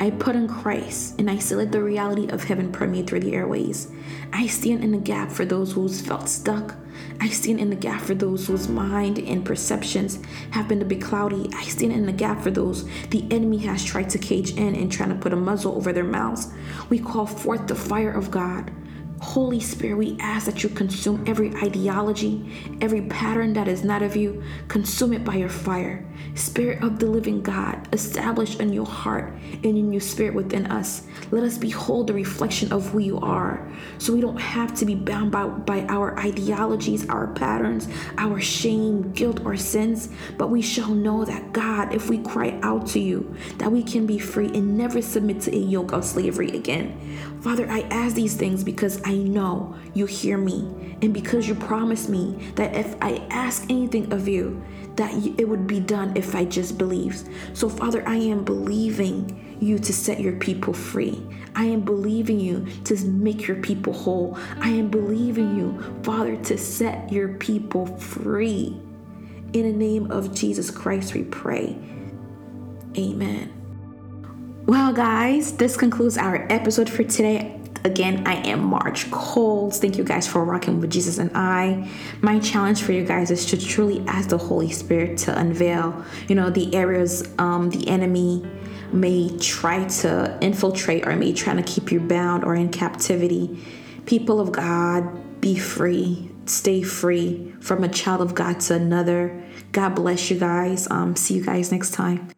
I 0.00 0.08
put 0.12 0.34
on 0.34 0.48
Christ 0.48 1.20
and 1.20 1.30
I 1.30 1.38
let 1.54 1.70
the 1.70 1.82
reality 1.82 2.26
of 2.30 2.42
heaven 2.42 2.72
permeate 2.72 3.06
through 3.06 3.20
the 3.20 3.34
airways. 3.34 3.92
I 4.32 4.46
stand 4.46 4.82
in 4.82 4.92
the 4.92 4.98
gap 4.98 5.30
for 5.30 5.44
those 5.44 5.72
who's 5.72 6.00
felt 6.00 6.30
stuck. 6.30 6.74
I 7.20 7.28
stand 7.28 7.60
in 7.60 7.68
the 7.68 7.76
gap 7.76 8.00
for 8.00 8.14
those 8.14 8.46
whose 8.46 8.66
mind 8.66 9.18
and 9.18 9.44
perceptions 9.44 10.20
have 10.52 10.68
been 10.68 10.80
a 10.80 10.86
bit 10.86 11.02
cloudy. 11.02 11.50
I 11.54 11.64
stand 11.64 11.92
in 11.92 12.06
the 12.06 12.12
gap 12.12 12.40
for 12.40 12.50
those 12.50 12.88
the 13.10 13.26
enemy 13.30 13.58
has 13.58 13.84
tried 13.84 14.08
to 14.10 14.18
cage 14.18 14.52
in 14.52 14.74
and 14.74 14.90
trying 14.90 15.10
to 15.10 15.16
put 15.16 15.34
a 15.34 15.36
muzzle 15.36 15.76
over 15.76 15.92
their 15.92 16.02
mouths. 16.02 16.50
We 16.88 16.98
call 16.98 17.26
forth 17.26 17.66
the 17.66 17.74
fire 17.74 18.12
of 18.12 18.30
God. 18.30 18.72
Holy 19.20 19.58
Spirit, 19.58 19.96
we 19.96 20.16
ask 20.20 20.46
that 20.46 20.62
you 20.62 20.68
consume 20.68 21.24
every 21.26 21.54
ideology, 21.56 22.52
every 22.80 23.02
pattern 23.02 23.52
that 23.54 23.66
is 23.66 23.82
not 23.82 24.02
of 24.02 24.16
you. 24.16 24.42
Consume 24.68 25.12
it 25.12 25.24
by 25.24 25.34
your 25.34 25.48
fire. 25.48 26.04
Spirit 26.34 26.82
of 26.84 27.00
the 27.00 27.06
living 27.06 27.42
God, 27.42 27.88
establish 27.92 28.58
a 28.60 28.64
new 28.64 28.84
heart 28.84 29.32
and 29.52 29.64
a 29.64 29.82
new 29.82 29.98
spirit 29.98 30.34
within 30.34 30.66
us. 30.66 31.02
Let 31.32 31.42
us 31.42 31.58
behold 31.58 32.06
the 32.06 32.14
reflection 32.14 32.72
of 32.72 32.86
who 32.90 33.00
you 33.00 33.18
are 33.18 33.68
so 33.98 34.12
we 34.12 34.20
don't 34.20 34.40
have 34.40 34.74
to 34.76 34.84
be 34.84 34.94
bound 34.94 35.32
by, 35.32 35.46
by 35.46 35.80
our 35.88 36.18
ideologies, 36.18 37.08
our 37.08 37.28
patterns, 37.28 37.88
our 38.18 38.40
shame, 38.40 39.12
guilt, 39.12 39.44
or 39.44 39.56
sins, 39.56 40.10
but 40.36 40.50
we 40.50 40.62
shall 40.62 40.94
know 40.94 41.24
that 41.24 41.52
God, 41.52 41.92
if 41.92 42.08
we 42.08 42.18
cry 42.18 42.58
out 42.62 42.86
to 42.88 43.00
you, 43.00 43.34
that 43.58 43.72
we 43.72 43.82
can 43.82 44.06
be 44.06 44.18
free 44.18 44.46
and 44.46 44.78
never 44.78 45.02
submit 45.02 45.40
to 45.42 45.54
a 45.54 45.58
yoke 45.58 45.92
of 45.92 46.04
slavery 46.04 46.50
again. 46.50 46.98
Father, 47.40 47.70
I 47.70 47.80
ask 47.90 48.14
these 48.14 48.34
things 48.34 48.64
because 48.64 49.00
I 49.04 49.14
know 49.14 49.76
you 49.94 50.06
hear 50.06 50.36
me, 50.36 50.96
and 51.02 51.14
because 51.14 51.48
you 51.48 51.54
promised 51.54 52.08
me 52.08 52.52
that 52.56 52.74
if 52.74 52.96
I 53.00 53.26
ask 53.30 53.64
anything 53.70 54.12
of 54.12 54.26
you, 54.26 54.62
that 54.96 55.12
it 55.38 55.48
would 55.48 55.66
be 55.66 55.78
done 55.78 56.16
if 56.16 56.34
I 56.34 56.44
just 56.44 56.76
believe. 56.76 57.22
So, 57.52 57.68
Father, 57.68 58.06
I 58.06 58.16
am 58.16 58.44
believing 58.44 59.56
you 59.60 59.78
to 59.78 59.92
set 59.92 60.20
your 60.20 60.34
people 60.34 60.72
free. 60.72 61.24
I 61.54 61.64
am 61.64 61.82
believing 61.82 62.40
you 62.40 62.66
to 62.84 62.96
make 63.06 63.46
your 63.46 63.58
people 63.58 63.92
whole. 63.92 64.36
I 64.60 64.70
am 64.70 64.88
believing 64.88 65.56
you, 65.56 66.00
Father, 66.02 66.36
to 66.36 66.58
set 66.58 67.12
your 67.12 67.28
people 67.34 67.86
free. 67.98 68.80
In 69.52 69.62
the 69.62 69.72
name 69.72 70.10
of 70.10 70.34
Jesus 70.34 70.70
Christ, 70.70 71.14
we 71.14 71.22
pray. 71.24 71.76
Amen. 72.96 73.57
Well, 74.68 74.92
guys, 74.92 75.52
this 75.52 75.78
concludes 75.78 76.18
our 76.18 76.46
episode 76.52 76.90
for 76.90 77.02
today. 77.02 77.58
Again, 77.84 78.26
I 78.26 78.34
am 78.46 78.62
March 78.62 79.10
Coles. 79.10 79.80
Thank 79.80 79.96
you 79.96 80.04
guys 80.04 80.28
for 80.28 80.44
rocking 80.44 80.78
with 80.78 80.90
Jesus 80.90 81.16
and 81.16 81.30
I. 81.34 81.90
My 82.20 82.38
challenge 82.38 82.82
for 82.82 82.92
you 82.92 83.02
guys 83.02 83.30
is 83.30 83.46
to 83.46 83.56
truly 83.56 84.04
ask 84.06 84.28
the 84.28 84.36
Holy 84.36 84.70
Spirit 84.70 85.16
to 85.20 85.38
unveil, 85.38 86.04
you 86.28 86.34
know, 86.34 86.50
the 86.50 86.74
areas 86.74 87.26
um, 87.38 87.70
the 87.70 87.88
enemy 87.88 88.46
may 88.92 89.34
try 89.38 89.88
to 89.88 90.38
infiltrate 90.42 91.06
or 91.06 91.16
may 91.16 91.32
try 91.32 91.54
to 91.54 91.62
keep 91.62 91.90
you 91.90 91.98
bound 91.98 92.44
or 92.44 92.54
in 92.54 92.68
captivity. 92.68 93.64
People 94.04 94.38
of 94.38 94.52
God, 94.52 95.40
be 95.40 95.56
free. 95.56 96.30
Stay 96.44 96.82
free 96.82 97.54
from 97.60 97.84
a 97.84 97.88
child 97.88 98.20
of 98.20 98.34
God 98.34 98.60
to 98.60 98.74
another. 98.74 99.42
God 99.72 99.94
bless 99.94 100.30
you 100.30 100.38
guys. 100.38 100.86
Um, 100.90 101.16
see 101.16 101.36
you 101.36 101.42
guys 101.42 101.72
next 101.72 101.94
time. 101.94 102.28